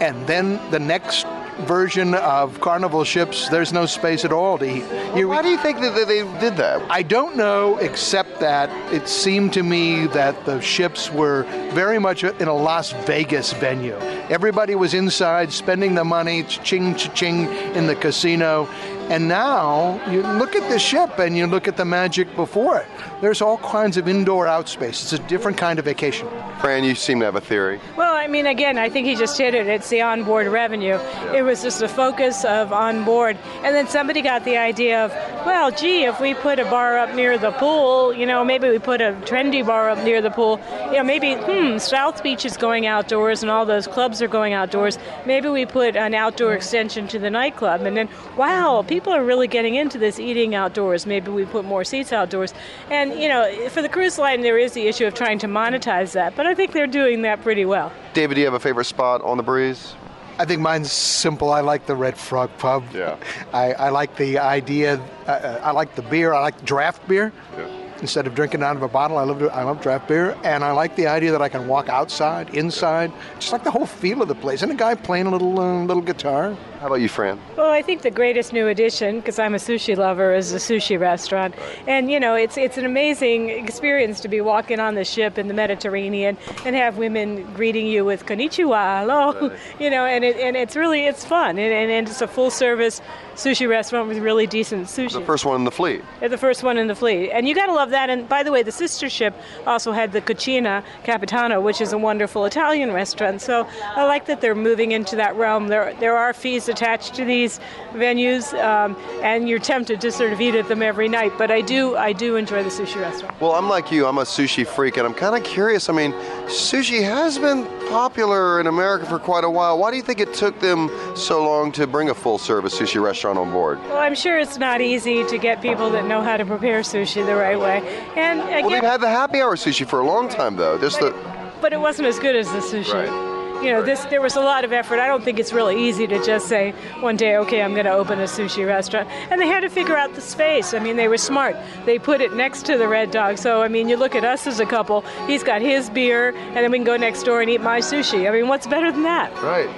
and 0.00 0.26
then 0.26 0.58
the 0.70 0.80
next 0.80 1.26
version 1.62 2.14
of 2.14 2.60
carnival 2.60 3.04
ships 3.04 3.48
there's 3.48 3.72
no 3.72 3.86
space 3.86 4.24
at 4.24 4.32
all 4.32 4.58
to 4.58 4.64
eat 4.64 4.84
why 5.22 5.42
do 5.42 5.48
you 5.48 5.58
think 5.58 5.80
that 5.80 5.94
they 6.08 6.22
did 6.40 6.56
that? 6.56 6.82
I 6.90 7.02
don't 7.02 7.36
know 7.36 7.78
except 7.78 8.40
that 8.40 8.68
it 8.92 9.08
seemed 9.08 9.52
to 9.52 9.62
me 9.62 10.06
that 10.08 10.44
the 10.44 10.60
ships 10.60 11.10
were 11.10 11.44
very 11.72 12.00
much 12.00 12.24
in 12.24 12.48
a 12.48 12.54
las 12.54 12.92
vegas 13.06 13.52
venue. 13.52 13.96
Everybody 14.28 14.74
was 14.74 14.92
inside 14.92 15.52
spending 15.52 15.94
the 15.94 16.04
money 16.04 16.42
ching 16.44 16.96
ching 16.96 17.44
in 17.74 17.86
the 17.86 17.94
casino 17.94 18.68
and 19.10 19.28
now 19.28 20.00
you 20.10 20.22
look 20.22 20.54
at 20.56 20.68
the 20.70 20.78
ship 20.78 21.18
and 21.18 21.36
you 21.36 21.46
look 21.46 21.68
at 21.68 21.76
the 21.76 21.84
magic 21.84 22.34
before 22.36 22.78
it 22.78 22.86
there's 23.20 23.42
all 23.42 23.58
kinds 23.58 23.96
of 23.96 24.08
indoor 24.08 24.46
outspace 24.46 25.02
it's 25.02 25.12
a 25.12 25.18
different 25.20 25.56
kind 25.56 25.78
of 25.78 25.84
vacation 25.84 26.28
Fran, 26.64 26.82
you 26.82 26.94
seem 26.94 27.18
to 27.20 27.26
have 27.26 27.36
a 27.36 27.42
theory. 27.42 27.78
Well, 27.94 28.16
I 28.16 28.26
mean, 28.26 28.46
again, 28.46 28.78
I 28.78 28.88
think 28.88 29.06
he 29.06 29.16
just 29.16 29.36
hit 29.36 29.54
it. 29.54 29.66
It's 29.66 29.90
the 29.90 30.00
onboard 30.00 30.46
revenue. 30.46 30.98
It 31.34 31.42
was 31.42 31.62
just 31.62 31.82
a 31.82 31.88
focus 31.88 32.42
of 32.46 32.72
onboard. 32.72 33.36
And 33.62 33.74
then 33.74 33.86
somebody 33.86 34.22
got 34.22 34.46
the 34.46 34.56
idea 34.56 35.04
of, 35.04 35.10
well, 35.44 35.70
gee, 35.70 36.04
if 36.04 36.18
we 36.22 36.32
put 36.32 36.58
a 36.58 36.64
bar 36.64 36.96
up 36.96 37.14
near 37.14 37.36
the 37.36 37.50
pool, 37.50 38.14
you 38.14 38.24
know, 38.24 38.42
maybe 38.46 38.70
we 38.70 38.78
put 38.78 39.02
a 39.02 39.12
trendy 39.26 39.66
bar 39.66 39.90
up 39.90 40.02
near 40.04 40.22
the 40.22 40.30
pool, 40.30 40.58
you 40.86 40.92
know, 40.92 41.04
maybe, 41.04 41.34
hmm, 41.34 41.76
South 41.76 42.22
Beach 42.22 42.46
is 42.46 42.56
going 42.56 42.86
outdoors 42.86 43.42
and 43.42 43.50
all 43.50 43.66
those 43.66 43.86
clubs 43.86 44.22
are 44.22 44.28
going 44.28 44.54
outdoors. 44.54 44.96
Maybe 45.26 45.50
we 45.50 45.66
put 45.66 45.96
an 45.96 46.14
outdoor 46.14 46.54
extension 46.54 47.06
to 47.08 47.18
the 47.18 47.28
nightclub. 47.28 47.82
And 47.82 47.94
then, 47.94 48.08
wow, 48.38 48.82
people 48.94 49.12
are 49.12 49.24
really 49.24 49.48
getting 49.48 49.74
into 49.74 49.98
this 49.98 50.20
eating 50.20 50.54
outdoors. 50.54 51.04
Maybe 51.04 51.28
we 51.32 51.44
put 51.46 51.64
more 51.64 51.82
seats 51.82 52.12
outdoors. 52.12 52.54
And, 52.90 53.18
you 53.20 53.28
know, 53.28 53.68
for 53.70 53.82
the 53.82 53.88
cruise 53.88 54.18
line, 54.18 54.42
there 54.42 54.56
is 54.56 54.72
the 54.74 54.86
issue 54.86 55.04
of 55.04 55.14
trying 55.14 55.40
to 55.40 55.48
monetize 55.48 56.12
that. 56.12 56.36
But 56.36 56.46
I 56.46 56.54
think 56.54 56.70
they're 56.70 56.86
doing 56.86 57.22
that 57.22 57.42
pretty 57.42 57.64
well. 57.64 57.90
David, 58.12 58.36
do 58.36 58.40
you 58.40 58.46
have 58.46 58.54
a 58.54 58.60
favorite 58.60 58.84
spot 58.84 59.20
on 59.22 59.36
the 59.36 59.42
breeze? 59.42 59.94
I 60.38 60.44
think 60.44 60.60
mine's 60.60 60.92
simple. 60.92 61.50
I 61.50 61.60
like 61.60 61.86
the 61.86 61.96
Red 61.96 62.16
Frog 62.16 62.50
Pub. 62.58 62.84
Yeah. 62.94 63.16
I, 63.52 63.72
I 63.72 63.88
like 63.88 64.14
the 64.14 64.38
idea. 64.38 65.00
Uh, 65.26 65.58
I 65.60 65.72
like 65.72 65.96
the 65.96 66.02
beer. 66.02 66.32
I 66.32 66.40
like 66.40 66.64
draft 66.64 67.08
beer. 67.08 67.32
Yeah. 67.56 67.83
Instead 68.04 68.26
of 68.26 68.34
drinking 68.34 68.62
out 68.62 68.76
of 68.76 68.82
a 68.82 68.88
bottle. 68.88 69.16
I 69.16 69.24
love 69.24 69.42
I 69.42 69.62
love 69.62 69.80
draft 69.80 70.08
beer, 70.08 70.36
and 70.44 70.62
I 70.62 70.72
like 70.72 70.94
the 70.94 71.06
idea 71.06 71.32
that 71.32 71.40
I 71.40 71.48
can 71.48 71.66
walk 71.66 71.88
outside, 71.88 72.54
inside, 72.54 73.10
just 73.40 73.50
like 73.50 73.64
the 73.64 73.70
whole 73.70 73.86
feel 73.86 74.20
of 74.20 74.28
the 74.28 74.34
place. 74.34 74.60
And 74.60 74.70
a 74.70 74.74
guy 74.74 74.94
playing 74.94 75.26
a 75.26 75.30
little 75.30 75.58
uh, 75.58 75.84
little 75.84 76.02
guitar. 76.02 76.54
How 76.80 76.88
about 76.88 77.00
you, 77.00 77.08
Fran? 77.08 77.40
Well, 77.56 77.70
I 77.70 77.80
think 77.80 78.02
the 78.02 78.10
greatest 78.10 78.52
new 78.52 78.68
addition, 78.68 79.20
because 79.20 79.38
I'm 79.38 79.54
a 79.54 79.58
sushi 79.58 79.96
lover, 79.96 80.34
is 80.34 80.52
a 80.52 80.58
sushi 80.58 81.00
restaurant. 81.00 81.54
And 81.86 82.10
you 82.10 82.20
know, 82.20 82.34
it's 82.34 82.58
it's 82.58 82.76
an 82.76 82.84
amazing 82.84 83.48
experience 83.48 84.20
to 84.20 84.28
be 84.28 84.42
walking 84.42 84.80
on 84.80 84.94
the 84.94 85.04
ship 85.04 85.38
in 85.38 85.48
the 85.48 85.54
Mediterranean 85.54 86.36
and 86.66 86.76
have 86.76 86.98
women 86.98 87.50
greeting 87.54 87.86
you 87.86 88.04
with 88.04 88.26
konnichiwa, 88.26 89.00
hello, 89.00 89.50
you 89.80 89.88
know, 89.88 90.04
and 90.04 90.24
it, 90.24 90.36
and 90.36 90.56
it's 90.56 90.76
really 90.76 91.06
it's 91.06 91.24
fun, 91.24 91.58
and, 91.58 91.72
and, 91.72 91.90
and 91.90 92.08
it's 92.08 92.20
a 92.20 92.28
full 92.28 92.50
service 92.50 93.00
sushi 93.34 93.68
restaurant 93.68 94.08
with 94.08 94.18
really 94.18 94.46
decent 94.46 94.86
sushi. 94.86 95.12
The 95.12 95.20
first 95.22 95.44
one 95.44 95.56
in 95.56 95.64
the 95.64 95.70
fleet. 95.70 96.02
They're 96.20 96.28
the 96.28 96.38
first 96.38 96.62
one 96.62 96.78
in 96.78 96.86
the 96.86 96.94
fleet. 96.94 97.30
And 97.30 97.48
you 97.48 97.54
got 97.54 97.66
to 97.66 97.72
love 97.72 97.90
that. 97.94 98.10
And 98.10 98.28
by 98.28 98.42
the 98.42 98.52
way, 98.52 98.62
the 98.62 98.72
sister 98.72 99.08
ship 99.08 99.34
also 99.66 99.92
had 99.92 100.12
the 100.12 100.20
Cucina 100.20 100.82
Capitano, 101.04 101.60
which 101.60 101.80
is 101.80 101.92
a 101.92 101.98
wonderful 101.98 102.44
Italian 102.44 102.92
restaurant. 102.92 103.40
So 103.40 103.66
I 103.82 104.04
like 104.04 104.26
that 104.26 104.40
they're 104.40 104.54
moving 104.54 104.92
into 104.92 105.16
that 105.16 105.34
realm. 105.36 105.68
There, 105.68 105.94
there 106.00 106.16
are 106.16 106.32
fees 106.32 106.68
attached 106.68 107.14
to 107.14 107.24
these 107.24 107.60
venues, 107.92 108.52
um, 108.62 108.96
and 109.22 109.48
you're 109.48 109.58
tempted 109.58 110.00
to 110.00 110.10
sort 110.10 110.32
of 110.32 110.40
eat 110.40 110.54
at 110.54 110.68
them 110.68 110.82
every 110.82 111.08
night. 111.08 111.32
But 111.38 111.50
I 111.50 111.60
do, 111.60 111.96
I 111.96 112.12
do 112.12 112.36
enjoy 112.36 112.62
the 112.62 112.70
sushi 112.70 113.00
restaurant. 113.00 113.40
Well, 113.40 113.52
I'm 113.52 113.68
like 113.68 113.90
you. 113.90 114.06
I'm 114.06 114.18
a 114.18 114.22
sushi 114.22 114.66
freak, 114.66 114.96
and 114.96 115.06
I'm 115.06 115.14
kind 115.14 115.36
of 115.36 115.44
curious. 115.44 115.88
I 115.88 115.92
mean, 115.92 116.12
sushi 116.46 117.02
has 117.02 117.38
been 117.38 117.64
popular 117.88 118.60
in 118.60 118.66
America 118.66 119.06
for 119.06 119.18
quite 119.18 119.44
a 119.44 119.50
while. 119.50 119.78
Why 119.78 119.90
do 119.90 119.96
you 119.96 120.02
think 120.02 120.20
it 120.20 120.34
took 120.34 120.58
them 120.60 120.90
so 121.16 121.44
long 121.44 121.72
to 121.72 121.86
bring 121.86 122.10
a 122.10 122.14
full 122.14 122.38
service 122.38 122.78
sushi 122.78 123.00
restaurant 123.00 123.38
on 123.38 123.50
board? 123.52 123.78
Well, 123.84 123.98
I'm 123.98 124.14
sure 124.14 124.38
it's 124.38 124.58
not 124.58 124.80
easy 124.80 125.24
to 125.24 125.38
get 125.38 125.62
people 125.62 125.90
that 125.90 126.06
know 126.06 126.20
how 126.22 126.36
to 126.36 126.44
prepare 126.44 126.80
sushi 126.80 127.24
the 127.24 127.36
right 127.36 127.58
way. 127.58 127.73
And 128.16 128.40
again, 128.40 128.62
Well, 128.62 128.70
they've 128.70 128.82
had 128.82 129.00
the 129.00 129.08
happy 129.08 129.40
hour 129.40 129.56
sushi 129.56 129.86
for 129.86 130.00
a 130.00 130.06
long 130.06 130.28
time, 130.28 130.56
though. 130.56 130.78
Just 130.78 131.00
the 131.00 131.12
but 131.60 131.72
it 131.72 131.80
wasn't 131.80 132.06
as 132.06 132.18
good 132.18 132.36
as 132.36 132.46
the 132.52 132.58
sushi. 132.58 133.64
You 133.64 133.72
know, 133.72 133.82
this 133.82 134.04
there 134.06 134.20
was 134.20 134.36
a 134.36 134.40
lot 134.40 134.64
of 134.64 134.72
effort. 134.74 134.98
I 134.98 135.06
don't 135.06 135.24
think 135.24 135.38
it's 135.38 135.54
really 135.54 135.82
easy 135.82 136.06
to 136.06 136.22
just 136.22 136.46
say 136.46 136.72
one 137.00 137.16
day, 137.16 137.38
okay, 137.38 137.62
I'm 137.62 137.72
going 137.72 137.86
to 137.86 137.92
open 137.92 138.20
a 138.20 138.24
sushi 138.24 138.66
restaurant. 138.66 139.08
And 139.30 139.40
they 139.40 139.46
had 139.46 139.60
to 139.60 139.70
figure 139.70 139.96
out 139.96 140.12
the 140.14 140.20
space. 140.20 140.74
I 140.74 140.78
mean, 140.78 140.96
they 140.96 141.08
were 141.08 141.16
smart. 141.16 141.56
They 141.86 141.98
put 141.98 142.20
it 142.20 142.34
next 142.34 142.66
to 142.66 142.76
the 142.76 142.86
Red 142.86 143.10
Dog. 143.10 143.38
So 143.38 143.62
I 143.62 143.68
mean, 143.68 143.88
you 143.88 143.96
look 143.96 144.14
at 144.14 144.24
us 144.24 144.46
as 144.46 144.60
a 144.60 144.66
couple. 144.66 145.00
He's 145.26 145.42
got 145.42 145.62
his 145.62 145.88
beer, 145.88 146.36
and 146.36 146.56
then 146.56 146.70
we 146.70 146.76
can 146.76 146.84
go 146.84 146.98
next 146.98 147.22
door 147.22 147.40
and 147.40 147.48
eat 147.48 147.62
my 147.62 147.78
sushi. 147.78 148.28
I 148.28 148.32
mean, 148.32 148.48
what's 148.48 148.66
better 148.66 148.92
than 148.92 149.04
that? 149.04 149.32
Right. 149.42 149.70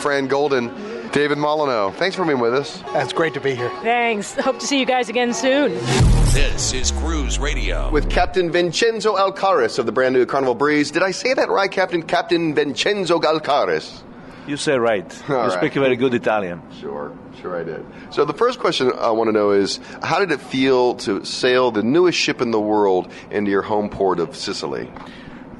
Fran 0.00 0.26
Golden, 0.26 0.68
David 1.12 1.38
Molyneux. 1.38 1.92
Thanks 1.92 2.16
for 2.16 2.26
being 2.26 2.40
with 2.40 2.54
us. 2.54 2.82
That's 2.92 3.14
great 3.14 3.32
to 3.32 3.40
be 3.40 3.54
here. 3.54 3.70
Thanks. 3.82 4.34
Hope 4.34 4.58
to 4.58 4.66
see 4.66 4.78
you 4.78 4.86
guys 4.86 5.08
again 5.08 5.32
soon. 5.32 6.19
This 6.32 6.72
is 6.74 6.92
Cruise 6.92 7.40
Radio. 7.40 7.90
With 7.90 8.08
Captain 8.08 8.52
Vincenzo 8.52 9.16
Alcaraz 9.16 9.80
of 9.80 9.86
the 9.86 9.90
brand 9.90 10.14
new 10.14 10.26
Carnival 10.26 10.54
Breeze. 10.54 10.92
Did 10.92 11.02
I 11.02 11.10
say 11.10 11.34
that 11.34 11.48
right, 11.48 11.70
Captain? 11.70 12.04
Captain 12.04 12.54
Vincenzo 12.54 13.18
Alcaraz. 13.18 14.02
You 14.46 14.56
say 14.56 14.78
right. 14.78 15.04
All 15.28 15.34
you 15.34 15.42
right. 15.42 15.52
speak 15.58 15.72
very 15.74 15.96
good 15.96 16.14
Italian. 16.14 16.62
Sure, 16.80 17.16
sure 17.40 17.58
I 17.58 17.64
did. 17.64 17.84
So 18.10 18.24
the 18.24 18.32
first 18.32 18.60
question 18.60 18.92
I 18.96 19.10
want 19.10 19.26
to 19.26 19.32
know 19.32 19.50
is, 19.50 19.80
how 20.04 20.20
did 20.20 20.30
it 20.30 20.40
feel 20.40 20.94
to 20.96 21.24
sail 21.24 21.72
the 21.72 21.82
newest 21.82 22.16
ship 22.18 22.40
in 22.40 22.52
the 22.52 22.60
world 22.60 23.10
into 23.32 23.50
your 23.50 23.62
home 23.62 23.88
port 23.88 24.20
of 24.20 24.36
Sicily? 24.36 24.88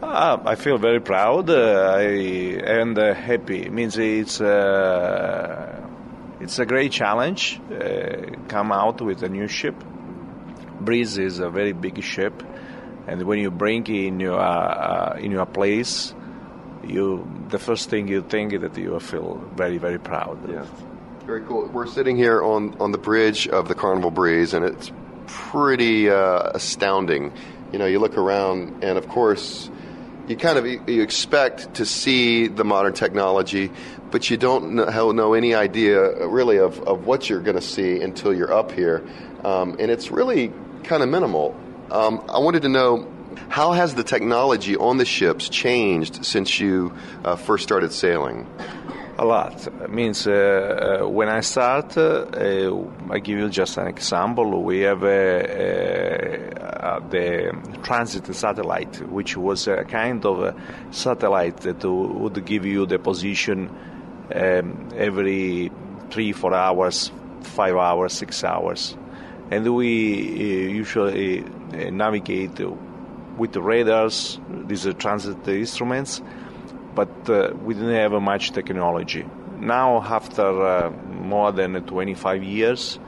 Ah, 0.05 0.41
I 0.47 0.55
feel 0.55 0.79
very 0.79 1.01
proud. 1.01 1.51
Uh, 1.51 1.95
I 1.97 2.03
and 2.03 2.97
uh, 2.97 3.13
happy. 3.15 3.63
It 3.63 3.73
means 3.73 3.99
it's 3.99 4.41
uh, 4.41 5.85
it's 6.41 6.61
a 6.61 6.65
great 6.65 6.93
challenge. 6.93 7.61
Uh, 7.71 8.37
come 8.47 8.71
out 8.71 9.01
with 9.01 9.25
a 9.25 9.29
new 9.29 9.49
ship. 9.49 9.75
Breeze 10.81 11.19
is 11.19 11.38
a 11.38 11.51
very 11.51 11.73
big 11.73 12.03
ship, 12.03 12.43
and 13.07 13.23
when 13.23 13.38
you 13.38 13.51
bring 13.51 13.87
in 13.87 14.21
your 14.21 14.40
uh, 14.40 15.19
in 15.19 15.31
your 15.31 15.47
place, 15.47 16.14
you 16.87 17.29
the 17.49 17.59
first 17.59 17.90
thing 17.90 18.09
you 18.09 18.23
think 18.23 18.61
that 18.61 18.77
you 18.77 18.99
feel 19.01 19.43
very 19.55 19.79
very 19.79 19.99
proud. 19.99 20.38
Yeah. 20.49 20.66
Very 21.27 21.43
cool. 21.43 21.69
We're 21.69 21.87
sitting 21.87 22.16
here 22.16 22.43
on, 22.43 22.77
on 22.81 22.93
the 22.93 22.99
bridge 22.99 23.47
of 23.47 23.69
the 23.69 23.75
Carnival 23.75 24.11
Breeze, 24.11 24.53
and 24.55 24.64
it's 24.64 24.90
pretty 25.27 26.11
uh, 26.11 26.51
astounding. 26.55 27.33
You 27.73 27.79
know, 27.79 27.87
you 27.87 28.01
look 28.01 28.16
around, 28.16 28.83
and 28.83 28.99
of 28.99 29.07
course, 29.07 29.71
you 30.27 30.37
kind 30.37 30.59
of 30.59 30.66
you 30.66 31.03
expect 31.03 31.75
to 31.75 31.85
see 31.85 32.49
the 32.49 32.64
modern 32.64 32.95
technology, 32.95 33.71
but 34.11 34.31
you 34.31 34.38
don't 34.38 34.75
know, 34.75 35.12
know 35.12 35.35
any 35.35 35.55
idea 35.55 36.03
uh, 36.03 36.27
really 36.27 36.59
of, 36.59 36.81
of 36.81 37.07
what 37.07 37.29
you're 37.29 37.43
going 37.43 37.57
to 37.57 37.62
see 37.62 38.01
until 38.01 38.35
you're 38.35 38.53
up 38.53 38.73
here, 38.73 39.07
um, 39.45 39.77
and 39.79 39.90
it's 39.90 40.11
really 40.11 40.53
kind 40.85 41.03
of 41.03 41.09
minimal. 41.09 41.55
Um, 41.90 42.23
I 42.29 42.38
wanted 42.38 42.62
to 42.62 42.69
know 42.69 43.07
how 43.49 43.73
has 43.73 43.95
the 43.95 44.05
technology 44.05 44.77
on 44.77 44.99
the 44.99 45.05
ships 45.05 45.49
changed 45.49 46.25
since 46.25 46.61
you 46.61 46.93
uh, 47.25 47.37
first 47.37 47.64
started 47.64 47.93
sailing? 47.93 48.47
A 49.19 49.25
lot. 49.25 49.66
It 49.66 49.90
means 49.90 50.27
uh, 50.27 51.01
uh, 51.03 51.09
when 51.09 51.29
I 51.29 51.40
start, 51.40 51.97
uh, 51.99 52.27
I 53.11 53.19
give 53.19 53.38
you 53.38 53.49
just 53.51 53.77
an 53.77 53.87
example. 53.87 54.62
We 54.62 54.81
have 54.81 55.03
uh, 55.03 55.07
uh, 55.07 57.01
the 57.11 57.53
transit 57.83 58.35
satellite, 58.35 59.07
which 59.11 59.37
was 59.37 59.69
a 59.69 59.85
kind 59.85 60.25
of 60.25 60.43
a 60.43 60.55
satellite 60.90 61.59
that 61.59 61.85
would 61.85 62.45
give 62.47 62.64
you 62.64 62.87
the 62.87 62.99
position 62.99 63.69
um, 64.35 64.88
every 64.97 65.71
three, 66.11 66.33
four 66.33 66.55
hours, 66.55 67.11
five 67.43 67.77
hours, 67.77 68.14
six 68.14 68.43
hours. 68.43 68.97
And 69.51 69.75
we 69.75 70.29
uh, 70.29 70.73
usually 70.73 71.43
uh, 71.43 71.91
navigate 71.91 72.61
with 73.37 73.53
the 73.53 73.63
radars, 73.63 74.39
these 74.49 74.87
are 74.87 74.93
transit 74.93 75.49
instruments, 75.49 76.23
but 76.95 77.31
uh, 77.31 77.53
we 77.65 77.75
didn't 77.75 77.95
have 77.95 78.15
uh, 78.15 78.21
much 78.21 78.53
technology. 78.53 79.25
Now, 79.59 80.03
after 80.03 80.43
uh, 80.43 80.91
more 80.91 81.53
than 81.53 81.83
25 81.85 82.45
years, 82.45 82.99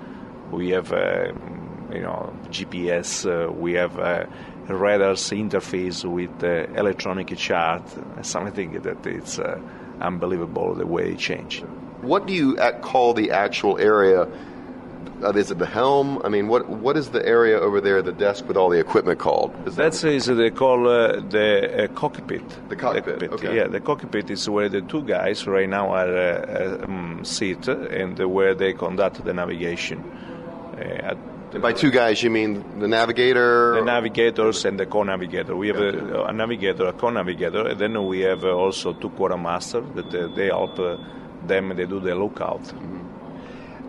we 0.50 0.70
have, 0.70 0.92
uh, 0.92 1.33
you 1.92 2.00
know, 2.00 2.35
GPS. 2.50 3.26
Uh, 3.26 3.50
we 3.52 3.74
have 3.74 3.98
uh, 3.98 4.26
radars 4.68 5.31
interface 5.31 6.05
with 6.05 6.42
uh, 6.42 6.72
electronic 6.78 7.37
chart. 7.37 7.83
Something 8.22 8.81
that 8.83 9.07
it's 9.07 9.38
uh, 9.38 9.61
unbelievable 10.00 10.74
the 10.74 10.87
way 10.87 11.12
it 11.12 11.18
changed. 11.18 11.64
What 12.02 12.26
do 12.26 12.33
you 12.33 12.57
call 12.81 13.14
the 13.14 13.31
actual 13.31 13.78
area? 13.78 14.28
Uh, 15.22 15.30
is 15.32 15.50
it 15.50 15.58
the 15.58 15.66
helm? 15.66 16.20
I 16.24 16.28
mean, 16.28 16.48
what 16.48 16.68
what 16.68 16.96
is 16.96 17.10
the 17.10 17.24
area 17.24 17.58
over 17.58 17.80
there, 17.80 18.02
the 18.02 18.12
desk 18.12 18.46
with 18.48 18.56
all 18.56 18.68
the 18.70 18.80
equipment 18.80 19.18
called? 19.18 19.54
Is 19.66 19.76
that 19.76 19.82
That's 19.82 20.04
is 20.04 20.26
they 20.26 20.50
call 20.50 20.88
uh, 20.88 21.20
the 21.20 21.84
uh, 21.84 21.88
cockpit. 21.94 22.42
The 22.68 22.76
cockpit, 22.76 23.22
okay. 23.32 23.56
Yeah, 23.56 23.68
the 23.68 23.80
cockpit 23.80 24.30
is 24.30 24.48
where 24.48 24.68
the 24.68 24.80
two 24.80 25.02
guys 25.02 25.46
right 25.46 25.68
now 25.68 25.90
are 25.94 26.16
uh, 26.16 26.84
um, 26.84 27.20
sit 27.24 27.68
and 27.68 28.18
where 28.18 28.54
they 28.54 28.72
conduct 28.72 29.24
the 29.24 29.32
navigation. 29.32 29.98
Uh, 30.78 31.14
And 31.52 31.60
by 31.60 31.74
two 31.74 31.90
guys, 31.90 32.22
you 32.22 32.30
mean 32.30 32.64
the 32.80 32.88
navigator? 32.88 33.74
the 33.74 33.84
navigators 33.84 34.64
and 34.64 34.80
the 34.80 34.86
co-navigator. 34.86 35.54
We 35.54 35.68
have 35.68 35.80
a, 35.80 36.24
a 36.24 36.32
navigator, 36.32 36.86
a 36.86 36.94
co-navigator, 36.94 37.68
and 37.68 37.78
then 37.78 38.06
we 38.06 38.20
have 38.20 38.42
uh, 38.44 38.56
also 38.56 38.94
two 38.94 39.10
quartermasters 39.10 39.84
that 39.94 40.14
uh, 40.14 40.34
they 40.34 40.46
help 40.46 40.78
uh, 40.78 40.96
them. 41.46 41.76
They 41.76 41.84
do 41.84 42.00
the 42.00 42.14
lookout. 42.14 42.72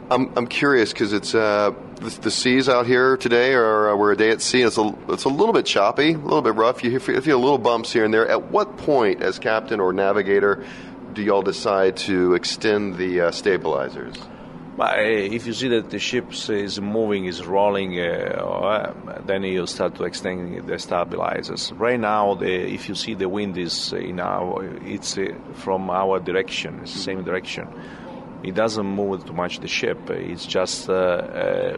I'm 0.10 0.32
I'm 0.36 0.48
curious 0.48 0.92
because 0.92 1.14
it's 1.14 1.34
uh, 1.34 1.74
the, 1.96 2.10
the 2.22 2.32
seas 2.32 2.68
out 2.70 2.86
here 2.86 3.18
today, 3.18 3.54
or 3.54 3.90
uh, 3.90 3.96
we're 3.96 4.12
a 4.12 4.18
day 4.18 4.32
at 4.32 4.42
sea. 4.42 4.62
It's 4.62 4.78
a 4.78 4.94
it's 5.10 5.24
a 5.24 5.30
little 5.30 5.54
bit 5.54 5.66
choppy, 5.66 6.14
a 6.14 6.18
little 6.18 6.42
bit 6.42 6.56
rough. 6.56 6.84
You 6.84 7.00
feel, 7.00 7.22
feel 7.22 7.40
little 7.40 7.58
bumps 7.58 7.94
here 7.94 8.06
and 8.06 8.14
there. 8.14 8.28
At 8.28 8.52
what 8.52 8.78
point, 8.78 9.22
as 9.22 9.40
captain 9.40 9.80
or 9.80 9.94
navigator, 9.94 10.66
do 11.14 11.22
y'all 11.22 11.42
decide 11.42 11.98
to 11.98 12.34
extend 12.34 12.98
the 12.98 13.22
uh, 13.22 13.32
stabilizers? 13.32 14.16
But 14.76 14.98
uh, 14.98 15.02
if 15.04 15.46
you 15.46 15.54
see 15.54 15.68
that 15.70 15.92
the 15.92 16.00
ship 16.00 16.34
is 16.50 16.82
moving, 16.82 17.26
is 17.26 17.46
rolling, 17.46 18.00
uh, 18.00 18.94
then 19.26 19.44
you 19.44 19.68
start 19.68 19.96
to 19.96 20.04
extend 20.04 20.68
the 20.68 20.80
stabilizers. 20.80 21.72
Right 21.74 22.00
now, 22.00 22.34
the, 22.34 22.52
if 22.52 22.90
you 22.90 22.96
see 22.96 23.14
the 23.14 23.30
wind 23.30 23.56
is 23.58 23.94
in 23.94 24.20
our, 24.20 24.64
it's 24.84 25.16
uh, 25.18 25.28
from 25.54 25.92
our 25.92 26.20
direction, 26.20 26.80
it's 26.82 26.94
the 26.94 27.00
same 27.00 27.24
direction. 27.24 27.68
It 28.44 28.56
doesn't 28.56 28.86
move 28.86 29.26
too 29.26 29.34
much 29.34 29.60
the 29.60 29.68
ship. 29.68 30.10
It's 30.10 30.46
just 30.46 30.90
uh, 30.90 30.94
uh, 30.94 31.78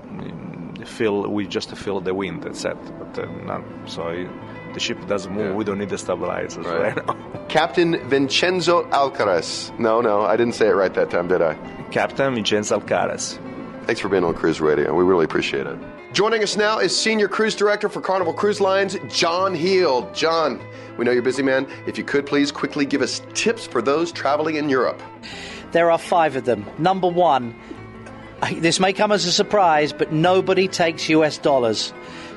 feel. 0.85 1.27
We 1.27 1.47
just 1.47 1.75
feel 1.77 1.99
the 2.01 2.13
wind. 2.13 2.43
That's 2.43 2.65
it. 2.65 2.77
But 2.99 3.19
uh, 3.19 3.25
not, 3.43 3.63
so 3.85 4.07
it, 4.07 4.29
the 4.73 4.79
ship 4.79 5.05
doesn't 5.07 5.31
move. 5.31 5.55
We 5.55 5.63
don't 5.63 5.77
need 5.77 5.89
the 5.89 5.97
stabilizers 5.97 6.65
right, 6.65 6.95
now. 6.95 7.45
Captain 7.49 8.09
Vincenzo 8.09 8.83
Alcaraz. 8.89 9.77
No, 9.79 10.01
no, 10.01 10.21
I 10.21 10.35
didn't 10.35 10.55
say 10.55 10.67
it 10.67 10.73
right 10.73 10.93
that 10.93 11.11
time, 11.11 11.27
did 11.27 11.41
I? 11.41 11.53
Captain 11.91 12.33
Vincenzo 12.33 12.79
Alcaraz. 12.79 13.39
Thanks 13.85 14.01
for 14.01 14.09
being 14.09 14.23
on 14.23 14.33
Cruise 14.33 14.59
Radio. 14.59 14.93
We 14.95 15.03
really 15.03 15.25
appreciate 15.25 15.67
it. 15.67 15.77
Joining 16.13 16.41
us 16.41 16.57
now 16.57 16.79
is 16.79 16.97
Senior 16.97 17.27
Cruise 17.27 17.55
Director 17.55 17.89
for 17.89 18.01
Carnival 18.01 18.33
Cruise 18.33 18.59
Lines, 18.59 18.97
John 19.09 19.53
Heald. 19.53 20.15
John, 20.15 20.59
we 20.97 21.05
know 21.05 21.11
you're 21.11 21.21
busy, 21.21 21.43
man. 21.43 21.67
If 21.85 21.97
you 21.97 22.03
could 22.03 22.25
please 22.25 22.51
quickly 22.51 22.85
give 22.85 23.01
us 23.01 23.21
tips 23.33 23.67
for 23.67 23.81
those 23.81 24.11
traveling 24.11 24.55
in 24.55 24.69
Europe. 24.69 25.01
There 25.71 25.91
are 25.91 25.97
five 25.97 26.35
of 26.35 26.45
them. 26.45 26.65
Number 26.77 27.07
one, 27.07 27.55
this 28.53 28.79
may 28.79 28.93
come 28.93 29.11
as 29.11 29.25
a 29.25 29.31
surprise, 29.31 29.93
but 29.93 30.11
nobody 30.11 30.67
takes 30.67 31.09
US 31.09 31.37
dollars. 31.37 31.93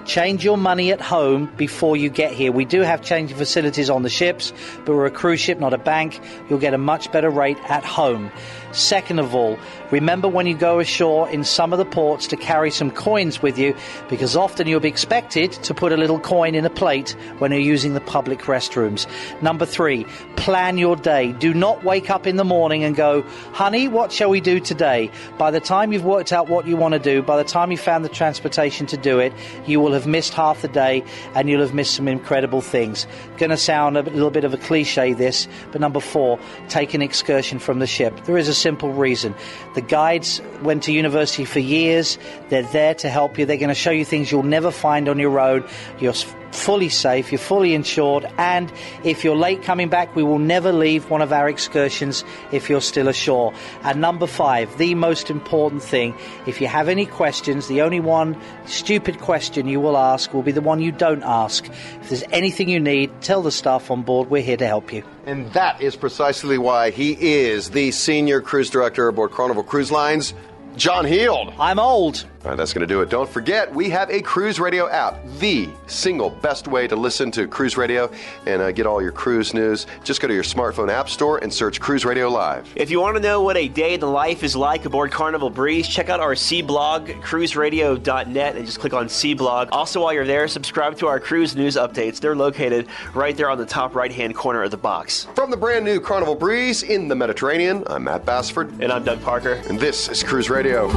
Change 0.07 0.43
your 0.43 0.57
money 0.57 0.91
at 0.91 1.03
home 1.03 1.53
before 1.59 1.95
you 1.95 2.09
get 2.09 2.33
here. 2.33 2.51
We 2.51 2.65
do 2.65 2.81
have 2.81 3.03
changing 3.03 3.37
facilities 3.37 3.91
on 3.91 4.03
the 4.03 4.09
ships, 4.09 4.55
but 4.87 4.95
we're 4.95 5.05
a 5.05 5.11
cruise 5.11 5.39
ship, 5.39 5.61
not 5.61 5.75
a 5.75 5.79
bank. 5.79 6.19
You'll 6.49 6.59
get 6.59 6.73
a 6.73 6.79
much 6.79 7.13
better 7.13 7.29
rate 7.29 7.59
at 7.69 7.85
home. 7.85 8.33
Second 8.73 9.19
of 9.19 9.35
all, 9.35 9.59
remember 9.91 10.29
when 10.29 10.47
you 10.47 10.55
go 10.55 10.79
ashore 10.79 11.29
in 11.31 11.45
some 11.45 11.73
of 11.73 11.79
the 11.79 11.85
ports 11.85 12.27
to 12.29 12.37
carry 12.37 12.71
some 12.71 12.91
coins 12.91 13.43
with 13.43 13.59
you 13.59 13.75
because 14.09 14.37
often 14.37 14.67
you'll 14.67 14.81
be 14.81 14.89
expected 14.89 15.53
to 15.53 15.75
put 15.75 15.93
a 15.93 15.97
little 15.97 16.21
coin 16.21 16.55
in 16.55 16.65
a 16.65 16.71
plate 16.71 17.17
when 17.39 17.51
you're 17.51 17.61
using 17.61 17.95
the 17.95 18.01
public 18.01 18.41
restrooms. 18.41 19.07
Number 19.43 19.65
three, 19.65 20.05
plan 20.37 20.79
your 20.79 20.97
day. 20.97 21.33
Do 21.33 21.55
not 21.55 21.83
wake 21.83 22.11
up 22.11 22.27
in 22.27 22.37
the 22.37 22.45
morning 22.45 22.85
and 22.85 22.95
go, 22.95 23.23
honey, 23.53 23.89
what 23.89 24.13
shall 24.13 24.31
we 24.31 24.41
do 24.41 24.61
today? 24.61 25.11
By 25.39 25.51
the 25.51 25.61
time 25.61 25.93
you've 25.93 26.05
worked 26.05 26.33
out 26.33 26.49
what 26.49 26.67
you 26.67 26.77
want 26.77 26.93
to 26.93 26.99
do, 26.99 27.23
by 27.23 27.37
the 27.37 27.49
time 27.49 27.71
you 27.71 27.79
found 27.79 28.05
the 28.05 28.09
transportation 28.09 28.87
to 28.87 28.97
do 28.97 29.19
it, 29.19 29.33
you 29.67 29.81
will 29.81 29.93
have 29.93 30.07
missed 30.07 30.35
half 30.35 30.63
the 30.63 30.69
day 30.69 31.05
and 31.35 31.49
you'll 31.49 31.61
have 31.61 31.75
missed 31.75 31.95
some 31.95 32.09
incredible 32.09 32.61
things. 32.61 33.07
Going 33.39 33.51
to 33.51 33.57
sound 33.57 33.97
a 33.97 34.03
little 34.03 34.31
bit 34.31 34.45
of 34.45 34.53
a 34.53 34.59
cliche 34.59 35.15
this, 35.15 35.49
but 35.73 35.81
number 35.81 36.01
four, 36.01 36.39
take 36.69 36.95
an 36.95 37.03
excursion 37.03 37.59
from 37.59 37.79
the 37.79 37.87
ship. 37.87 38.25
There 38.25 38.37
is 38.37 38.49
a 38.49 38.55
simple 38.59 38.93
reason. 38.93 39.35
The 39.75 39.81
guides 39.81 40.41
went 40.63 40.83
to 40.85 40.93
university 40.93 41.45
for 41.45 41.61
years. 41.61 42.19
They're 42.49 42.63
there 42.63 42.95
to 42.97 43.09
help 43.09 43.39
you. 43.39 43.47
They're 43.47 43.57
going 43.57 43.69
to 43.69 43.75
show 43.75 43.91
you 43.91 44.05
things 44.05 44.31
you'll 44.31 44.43
never 44.43 44.71
find 44.71 45.09
on 45.09 45.19
your 45.19 45.39
own. 45.41 45.65
You're 46.01 46.15
fully 46.53 46.89
safe, 46.89 47.31
you're 47.31 47.39
fully 47.39 47.75
insured, 47.75 48.27
and 48.39 48.73
if 49.05 49.25
you're 49.25 49.37
late 49.37 49.63
coming 49.63 49.89
back, 49.89 50.15
we 50.17 50.23
will 50.23 50.39
never 50.39 50.73
leave 50.73 51.11
one 51.11 51.23
of 51.23 51.33
our 51.33 51.49
excursions 51.49 52.25
if 52.53 52.69
you're 52.69 52.81
still 52.81 53.09
ashore. 53.09 53.53
And 53.83 54.01
number 54.01 54.27
five, 54.27 54.77
the 54.79 54.95
most 54.95 55.31
important 55.31 55.83
thing, 55.83 56.15
if 56.47 56.61
you 56.61 56.67
have 56.67 56.89
any 56.89 57.07
questions, 57.07 57.69
the 57.69 57.83
only 57.83 58.01
one 58.01 58.37
stupid 58.67 59.19
question 59.21 59.69
you 59.69 59.81
will 59.81 59.97
ask 59.97 60.33
will 60.33 60.43
be 60.43 60.53
the 60.53 60.61
one 60.61 60.81
you 60.81 60.93
don't 60.93 61.23
ask. 61.23 61.69
If 61.69 62.09
there's 62.09 62.25
anything 62.31 62.69
you 62.69 62.81
need, 62.81 63.11
tell 63.21 63.43
the 63.43 63.53
staff 63.53 63.91
on 63.91 64.03
board, 64.03 64.31
we're 64.31 64.43
here 64.43 64.57
to 64.57 64.67
help 64.67 64.93
you. 64.93 65.03
And 65.27 65.53
that 65.53 65.81
is 65.81 65.97
precisely 65.97 66.59
why 66.59 66.91
he 66.91 67.13
is 67.21 67.71
the 67.71 67.91
senior 67.91 68.41
cruise 68.41 68.71
director 68.71 69.09
aboard 69.09 69.33
Carnival 69.33 69.63
Cruise 69.63 69.93
Lines, 69.93 70.35
John 70.77 71.05
Heald. 71.05 71.53
I'm 71.59 71.79
old. 71.79 72.25
All 72.45 72.51
right, 72.51 72.57
that's 72.57 72.73
going 72.73 72.87
to 72.87 72.87
do 72.87 73.01
it. 73.01 73.11
Don't 73.11 73.29
forget, 73.29 73.75
we 73.75 73.91
have 73.91 74.11
a 74.11 74.23
Cruise 74.23 74.61
Radio 74.61 74.89
app, 74.89 75.19
the 75.41 75.69
single 75.89 76.31
best 76.31 76.69
way 76.69 76.87
to 76.87 76.95
listen 76.95 77.33
to 77.33 77.49
Cruise 77.49 77.77
Radio 77.77 78.09
and 78.47 78.63
uh, 78.63 78.71
get 78.71 78.87
all 78.87 79.03
your 79.03 79.11
cruise 79.11 79.53
news. 79.53 79.87
Just 80.05 80.21
go 80.21 80.29
to 80.29 80.35
your 80.35 80.45
smartphone 80.45 80.89
app 80.89 81.09
store 81.09 81.39
and 81.39 81.53
search 81.53 81.81
Cruise 81.81 82.05
Radio 82.05 82.29
Live. 82.29 82.73
If 82.77 82.91
you 82.91 83.01
want 83.01 83.17
to 83.17 83.23
know 83.23 83.43
what 83.43 83.57
a 83.57 83.67
day 83.67 83.95
in 83.95 84.01
the 84.01 84.07
life 84.07 84.45
is 84.45 84.55
like 84.55 84.85
aboard 84.85 85.11
Carnival 85.11 85.51
Breeze, 85.51 85.89
check 85.89 86.09
out 86.11 86.21
our 86.21 86.37
sea 86.37 86.63
blog, 86.63 87.09
cruiseradio.net, 87.09 88.57
and 88.57 88.65
just 88.65 88.79
click 88.79 88.95
on 88.95 89.09
sea 89.09 89.35
blog. 89.35 89.71
Also, 89.73 90.01
while 90.03 90.13
you're 90.13 90.25
there, 90.25 90.47
subscribe 90.47 90.97
to 90.99 91.09
our 91.09 91.19
cruise 91.19 91.57
news 91.57 91.75
updates. 91.75 92.21
They're 92.21 92.37
located 92.37 92.87
right 93.15 93.37
there 93.37 93.51
on 93.51 93.59
the 93.59 93.67
top 93.67 93.97
right 93.97 94.13
hand 94.13 94.37
corner 94.37 94.63
of 94.63 94.71
the 94.71 94.77
box. 94.77 95.27
From 95.35 95.51
the 95.51 95.57
brand 95.57 95.85
new 95.85 95.99
Carnival 95.99 96.37
Breeze 96.37 96.85
in 96.85 97.09
the 97.09 97.17
Mediterranean, 97.17 97.83
I'm 97.89 98.05
Matt 98.05 98.25
Bassford. 98.25 98.81
And 98.81 98.93
I'm 98.93 99.03
Doug 99.03 99.21
Parker. 99.23 99.55
And 99.69 99.81
this 99.81 100.09
is 100.09 100.23
Cruise 100.23 100.49
Radio. 100.49 100.89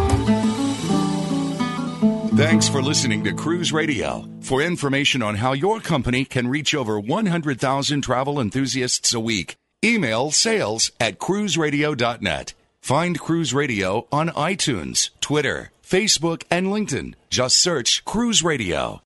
Thanks 2.35 2.69
for 2.69 2.81
listening 2.81 3.25
to 3.25 3.33
Cruise 3.33 3.73
Radio. 3.73 4.25
For 4.39 4.61
information 4.61 5.21
on 5.21 5.35
how 5.35 5.51
your 5.51 5.81
company 5.81 6.23
can 6.23 6.47
reach 6.47 6.73
over 6.73 6.97
100,000 6.97 8.01
travel 8.01 8.39
enthusiasts 8.39 9.13
a 9.13 9.19
week, 9.19 9.55
email 9.83 10.31
sales 10.31 10.91
at 10.99 11.19
cruiseradio.net. 11.19 12.53
Find 12.81 13.19
Cruise 13.19 13.53
Radio 13.53 14.07
on 14.13 14.29
iTunes, 14.29 15.09
Twitter, 15.19 15.71
Facebook, 15.83 16.43
and 16.49 16.67
LinkedIn. 16.67 17.15
Just 17.29 17.57
search 17.59 18.05
Cruise 18.05 18.41
Radio. 18.43 19.01